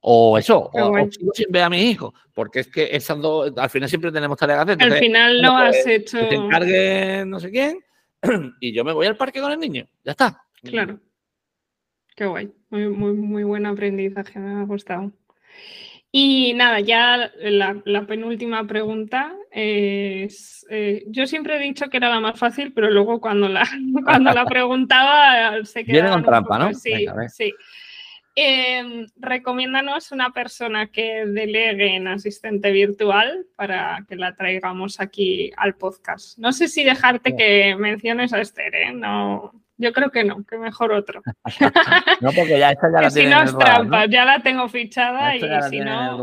O 0.01 0.37
eso, 0.37 0.69
o, 0.73 1.09
sin 1.33 1.51
ver 1.51 1.63
a 1.63 1.69
mis 1.69 1.83
hijos, 1.83 2.13
porque 2.33 2.61
es 2.61 2.67
que 2.67 2.89
esas 2.95 3.19
dos, 3.19 3.51
al 3.57 3.69
final 3.69 3.89
siempre 3.89 4.11
tenemos 4.13 4.37
tareas 4.37 4.65
que 4.65 4.71
hacer. 4.71 4.93
al 4.93 4.99
final 4.99 5.41
no 5.41 5.57
has 5.57 5.85
hecho. 5.85 6.19
Que 6.19 6.25
te 6.25 6.35
encargue 6.35 7.25
no 7.25 7.39
sé 7.39 7.51
quién 7.51 7.79
y 8.61 8.71
yo 8.71 8.85
me 8.85 8.93
voy 8.93 9.07
al 9.07 9.17
parque 9.17 9.41
con 9.41 9.51
el 9.51 9.59
niño, 9.59 9.85
ya 10.05 10.11
está. 10.11 10.41
Claro. 10.63 10.99
Qué 12.15 12.25
guay. 12.25 12.51
Muy, 12.69 12.87
muy, 12.89 13.13
muy 13.13 13.43
buen 13.43 13.65
aprendizaje, 13.65 14.39
me 14.39 14.61
ha 14.61 14.65
gustado. 14.65 15.11
Y 16.11 16.53
nada, 16.53 16.79
ya 16.79 17.31
la, 17.39 18.05
penúltima 18.07 18.65
pregunta 18.65 19.35
es, 19.51 20.65
eh, 20.69 21.03
yo 21.07 21.27
siempre 21.27 21.57
he 21.57 21.59
dicho 21.59 21.87
que 21.89 21.97
era 21.97 22.09
la 22.09 22.19
más 22.19 22.39
fácil, 22.39 22.73
pero 22.73 22.89
luego 22.89 23.21
cuando 23.21 23.47
la, 23.47 23.63
cuando 24.03 24.33
la 24.33 24.45
preguntaba 24.45 25.63
se 25.65 25.85
quedaba... 25.85 26.01
Viene 26.01 26.09
con 26.09 26.23
trampa, 26.23 26.57
¿no? 26.57 26.73
Sí, 26.73 27.05
sí. 27.27 27.53
Eh, 28.41 29.05
recomiéndanos 29.17 30.13
una 30.13 30.29
persona 30.29 30.87
que 30.87 31.25
delegue 31.25 31.97
en 31.97 32.07
asistente 32.07 32.71
virtual 32.71 33.47
para 33.57 34.05
que 34.07 34.15
la 34.15 34.33
traigamos 34.33 35.01
aquí 35.01 35.51
al 35.57 35.75
podcast. 35.75 36.37
No 36.37 36.53
sé 36.53 36.69
si 36.69 36.85
dejarte 36.85 37.35
que 37.35 37.75
menciones 37.75 38.31
a 38.31 38.39
Esther, 38.39 38.73
¿eh? 38.75 38.93
No, 38.93 39.51
yo 39.75 39.91
creo 39.91 40.09
que 40.09 40.23
no, 40.23 40.45
que 40.45 40.57
mejor 40.57 40.93
otro. 40.93 41.21
no, 42.21 42.31
porque 42.31 42.57
ya 42.57 42.71
esta 42.71 42.89
ya 42.89 43.01
la 43.01 43.11
Si 43.11 43.25
no 43.25 43.41
es 43.41 43.57
trampa, 43.57 44.05
ya 44.05 44.23
la 44.23 44.39
tengo 44.39 44.69
fichada 44.69 45.35
y 45.35 45.41
si 45.69 45.79
no. 45.81 46.21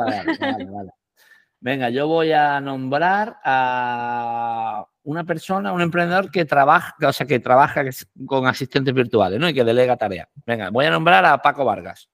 Venga, 1.60 1.90
yo 1.90 2.08
voy 2.08 2.32
a 2.32 2.58
nombrar 2.62 3.36
a 3.44 4.86
una 5.06 5.22
persona, 5.22 5.72
un 5.72 5.80
emprendedor 5.80 6.32
que 6.32 6.44
trabaja, 6.44 6.94
o 7.06 7.12
sea, 7.12 7.26
que 7.26 7.38
trabaja 7.38 7.84
con 8.26 8.46
asistentes 8.46 8.92
virtuales, 8.92 9.38
¿no? 9.38 9.48
Y 9.48 9.54
que 9.54 9.62
delega 9.62 9.96
tareas. 9.96 10.28
Venga, 10.44 10.70
voy 10.70 10.84
a 10.84 10.90
nombrar 10.90 11.24
a 11.24 11.38
Paco 11.38 11.64
Vargas, 11.64 12.08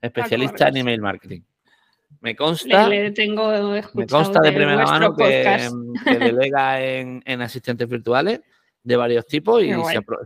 especialista 0.00 0.68
en 0.68 0.78
email 0.78 1.02
marketing. 1.02 1.42
Me 2.22 2.34
consta, 2.34 2.88
me 2.88 4.06
consta 4.06 4.40
de, 4.40 4.52
primera 4.52 4.86
mano 4.86 5.14
que, 5.14 5.68
delega 6.18 6.82
en, 6.82 7.42
asistentes 7.42 7.86
virtuales 7.86 8.40
de 8.82 8.96
varios 8.96 9.26
tipos 9.26 9.62
y 9.62 9.72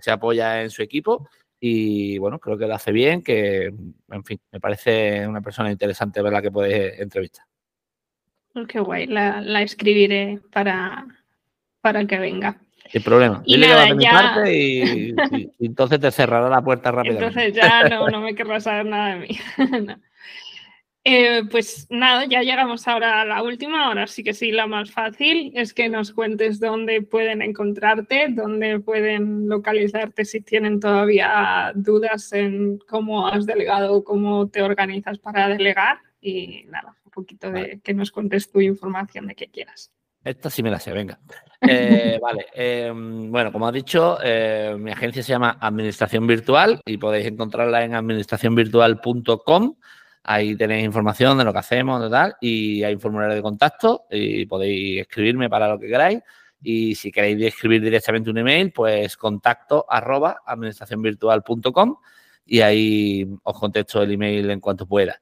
se, 0.01 0.11
apoya 0.13 0.63
en 0.63 0.71
su 0.71 0.83
equipo. 0.83 1.29
Y 1.59 2.19
bueno, 2.19 2.39
creo 2.39 2.57
que 2.57 2.69
lo 2.69 2.77
hace 2.77 2.93
bien, 2.93 3.23
que 3.23 3.75
en 4.11 4.25
fin, 4.25 4.41
me 4.53 4.61
parece 4.61 5.27
una 5.27 5.41
persona 5.41 5.71
interesante 5.71 6.23
ver 6.23 6.33
la 6.33 6.43
que 6.43 6.53
puede 6.53 7.03
entrevistar. 7.03 7.45
Qué 8.69 8.79
guay, 8.79 9.07
la 9.09 9.63
escribiré 9.63 10.41
para, 10.53 11.07
para 11.85 12.07
que 12.07 12.19
venga. 12.19 12.57
Sin 12.91 13.03
problema. 13.03 13.43
Y, 13.45 13.63
y, 15.13 15.67
entonces 15.67 16.01
te 16.01 16.11
cerrará 16.11 16.49
la 16.49 16.63
puerta 16.63 16.91
rápidamente. 16.91 17.27
Entonces 17.27 17.53
ya 17.53 17.87
no, 17.91 18.09
no 18.09 18.23
me 18.23 18.35
querrás 18.35 18.65
saber 18.65 18.87
nada 18.87 19.17
de 19.17 19.21
mí. 19.21 19.39
Eh, 21.07 21.43
pues 21.51 21.87
nada, 21.91 22.25
ya 22.25 22.41
llegamos 22.41 22.89
ahora 22.89 23.21
a 23.21 23.27
la 23.27 23.43
última, 23.43 23.85
ahora 23.85 24.07
sí 24.07 24.25
que 24.25 24.33
sí, 24.33 24.51
la 24.51 24.67
más 24.67 24.91
fácil 24.91 25.53
es 25.55 25.75
que 25.75 25.91
nos 25.91 26.13
cuentes 26.13 26.61
dónde 26.61 27.03
pueden 27.03 27.43
encontrarte, 27.43 28.29
dónde 28.31 28.81
pueden 28.81 29.47
localizarte 29.47 30.25
si 30.25 30.41
tienen 30.41 30.81
todavía 30.81 31.73
dudas 31.75 32.33
en 32.33 32.79
cómo 32.89 33.29
has 33.29 33.45
delegado, 33.45 34.03
cómo 34.03 34.49
te 34.49 34.63
organizas 34.63 35.19
para 35.19 35.47
delegar 35.47 35.99
y 36.23 36.65
nada, 36.69 36.97
un 37.05 37.11
poquito 37.11 37.51
de 37.51 37.81
que 37.85 37.93
nos 37.93 38.11
cuentes 38.11 38.51
tu 38.51 38.63
información 38.63 39.27
de 39.27 39.35
qué 39.35 39.49
quieras. 39.49 39.93
Esta 40.25 40.49
sí 40.49 40.63
me 40.63 40.71
la 40.71 40.81
sé, 40.81 40.93
venga. 40.93 41.19
Eh, 41.67 42.19
vale, 42.21 42.45
em, 42.53 43.33
bueno, 43.33 43.51
como 43.51 43.67
has 43.67 43.73
dicho, 43.73 44.19
eh, 44.23 44.77
mi 44.79 44.91
agencia 44.91 45.23
se 45.23 45.33
llama 45.33 45.57
Administración 45.59 46.27
Virtual 46.27 46.79
y 46.85 46.99
podéis 46.99 47.27
encontrarla 47.27 47.83
en 47.83 47.95
administracionvirtual.com. 47.95 49.75
Ahí 50.25 50.57
tenéis 50.57 50.85
información 50.85 51.39
de 51.39 51.45
lo 51.45 51.55
que 51.55 51.61
hacemos, 51.61 52.03
de 52.03 52.11
tal, 52.11 52.37
y 52.39 52.83
hay 52.83 52.93
un 52.93 53.01
formulario 53.01 53.35
de 53.37 53.41
contacto 53.41 54.05
y 54.11 54.45
podéis 54.45 55.01
escribirme 55.01 55.49
para 55.49 55.69
lo 55.69 55.79
que 55.79 55.87
queráis. 55.87 56.21
Y 56.63 56.95
si 56.97 57.11
queréis 57.11 57.43
escribir 57.43 57.81
directamente 57.81 58.29
un 58.29 58.37
email, 58.37 58.71
pues 58.71 59.17
contacto 59.17 59.87
arroba 59.89 60.43
administracionvirtual.com 60.45 61.97
y 62.45 62.61
ahí 62.61 63.27
os 63.43 63.59
contesto 63.59 64.03
el 64.03 64.13
email 64.13 64.51
en 64.51 64.61
cuanto 64.61 64.87
pueda. 64.87 65.19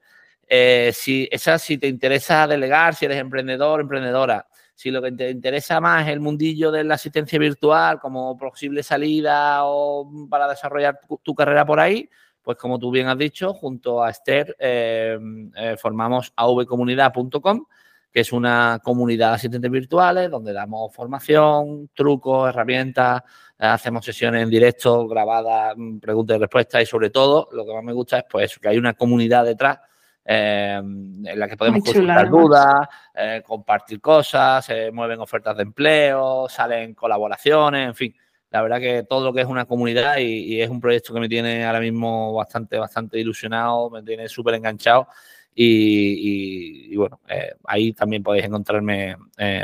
Eh, 0.48 0.90
si, 0.92 1.28
esa, 1.30 1.58
si 1.58 1.78
te 1.78 1.86
interesa 1.86 2.46
delegar, 2.46 2.94
si 2.94 3.04
eres 3.04 3.18
emprendedor, 3.18 3.80
emprendedora, 3.80 4.46
si 4.82 4.90
lo 4.90 5.00
que 5.00 5.12
te 5.12 5.30
interesa 5.30 5.80
más 5.80 6.02
es 6.08 6.12
el 6.12 6.18
mundillo 6.18 6.72
de 6.72 6.82
la 6.82 6.94
asistencia 6.94 7.38
virtual 7.38 8.00
como 8.00 8.36
posible 8.36 8.82
salida 8.82 9.60
o 9.64 10.10
para 10.28 10.48
desarrollar 10.48 10.98
tu, 11.22 11.34
carrera 11.36 11.64
por 11.64 11.78
ahí, 11.78 12.10
pues 12.42 12.58
como 12.58 12.80
tú 12.80 12.90
bien 12.90 13.06
has 13.06 13.16
dicho, 13.16 13.54
junto 13.54 14.02
a 14.02 14.10
Esther 14.10 14.56
eh, 14.58 15.16
eh, 15.56 15.76
formamos 15.78 16.32
avcomunidad.com 16.34 17.64
que 18.12 18.20
es 18.20 18.32
una 18.32 18.80
comunidad 18.82 19.28
de 19.28 19.34
asistentes 19.36 19.70
virtuales 19.70 20.28
donde 20.28 20.52
damos 20.52 20.92
formación, 20.92 21.88
trucos, 21.94 22.48
herramientas, 22.48 23.22
hacemos 23.56 24.04
sesiones 24.04 24.42
en 24.42 24.50
directo, 24.50 25.06
grabadas, 25.06 25.76
preguntas 26.00 26.36
y 26.36 26.40
respuestas 26.40 26.82
y 26.82 26.86
sobre 26.86 27.10
todo 27.10 27.48
lo 27.52 27.64
que 27.64 27.72
más 27.72 27.84
me 27.84 27.92
gusta 27.92 28.18
es 28.18 28.24
pues 28.28 28.58
que 28.58 28.68
hay 28.68 28.78
una 28.78 28.94
comunidad 28.94 29.44
detrás 29.44 29.78
eh, 30.24 30.74
en 30.78 31.38
la 31.38 31.48
que 31.48 31.56
podemos 31.56 31.82
consultar 31.84 32.30
dudas, 32.30 32.88
eh, 33.14 33.42
compartir 33.44 34.00
cosas, 34.00 34.64
se 34.64 34.90
mueven 34.90 35.20
ofertas 35.20 35.56
de 35.56 35.64
empleo, 35.64 36.48
salen 36.48 36.94
colaboraciones, 36.94 37.88
en 37.88 37.94
fin. 37.94 38.16
La 38.50 38.62
verdad 38.62 38.80
que 38.80 39.04
todo 39.08 39.24
lo 39.24 39.32
que 39.32 39.40
es 39.40 39.46
una 39.46 39.64
comunidad 39.64 40.18
y, 40.18 40.60
es 40.60 40.68
un 40.68 40.80
proyecto 40.80 41.14
que 41.14 41.20
me 41.20 41.28
tiene 41.28 41.64
ahora 41.64 41.80
mismo 41.80 42.34
bastante, 42.34 42.78
bastante 42.78 43.18
ilusionado, 43.18 43.88
me 43.90 44.02
tiene 44.02 44.28
súper 44.28 44.54
enganchado 44.54 45.08
y, 45.54 46.94
bueno, 46.96 47.20
eh, 47.28 47.54
ahí 47.64 47.92
también 47.92 48.22
podéis 48.22 48.44
encontrarme 48.44 49.16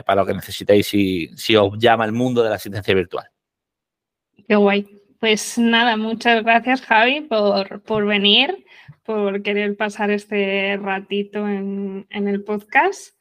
para 0.05 0.23
lo 0.23 0.27
que 0.27 0.35
necesitéis 0.35 0.87
si, 0.87 1.29
si 1.37 1.55
os 1.55 1.79
llama 1.79 2.05
el 2.05 2.13
mundo 2.13 2.43
de 2.43 2.49
la 2.49 2.57
asistencia 2.57 2.95
virtual. 2.95 3.29
Qué 4.47 4.57
guay. 4.57 4.98
Pues 5.19 5.59
nada, 5.59 5.97
muchas 5.97 6.45
gracias 6.45 6.83
Javi 6.83 7.23
por, 7.23 7.83
por 7.83 8.07
venir 8.07 8.65
por 9.09 9.43
querer 9.43 9.75
pasar 9.75 10.11
este 10.11 10.77
ratito 10.77 11.49
en, 11.49 12.07
el 12.11 12.45
podcast. 12.45 13.17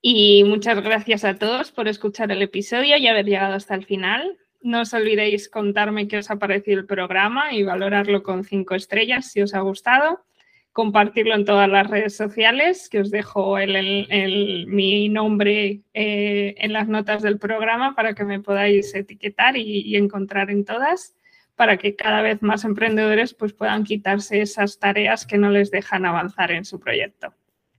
Y 0.00 0.42
muchas 0.44 0.82
gracias 0.82 1.26
a 1.26 1.36
todos 1.36 1.70
por 1.70 1.86
escuchar 1.86 2.32
el 2.32 2.40
episodio 2.40 2.96
y 2.96 3.06
haber 3.06 3.26
llegado 3.26 3.52
hasta 3.52 3.74
el 3.74 3.84
final. 3.84 4.38
No 4.62 4.80
os 4.80 4.94
olvidéis 4.94 5.50
contarme 5.50 6.08
qué 6.08 6.16
os 6.16 6.30
ha 6.30 6.36
parecido 6.36 6.80
el 6.80 6.86
programa 6.86 7.52
y 7.52 7.62
valorarlo 7.62 8.22
con 8.22 8.42
cinco 8.42 8.74
estrellas 8.74 9.30
si 9.30 9.42
os 9.42 9.52
ha 9.52 9.60
gustado. 9.60 10.24
Compartirlo 10.72 11.34
en 11.34 11.44
todas 11.44 11.68
las 11.68 11.86
redes 11.88 12.16
sociales, 12.16 12.88
que 12.88 13.00
os 13.00 13.10
dejo 13.10 13.58
el, 13.58 14.66
mi 14.68 15.08
nombre 15.08 15.82
eh, 15.92 16.54
en 16.56 16.72
las 16.72 16.88
notas 16.88 17.22
del 17.22 17.38
programa 17.38 17.94
para 17.94 18.14
que 18.14 18.24
me 18.24 18.40
podáis 18.40 18.94
etiquetar 18.94 19.56
y 19.56 19.96
encontrar 19.96 20.50
en 20.50 20.64
todas 20.64 21.14
para 21.56 21.76
que 21.76 21.94
cada 21.94 22.22
vez 22.22 22.42
más 22.42 22.64
emprendedores 22.64 23.34
pues, 23.34 23.52
puedan 23.52 23.84
quitarse 23.84 24.40
esas 24.40 24.78
tareas 24.78 25.26
que 25.26 25.38
no 25.38 25.50
les 25.50 25.70
dejan 25.70 26.04
avanzar 26.04 26.50
en 26.50 26.64
su 26.64 26.80
proyecto. 26.80 27.34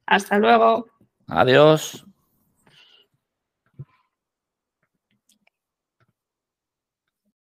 Hasta 0.05 0.37
luego. 0.37 0.87
Adiós. 1.27 2.05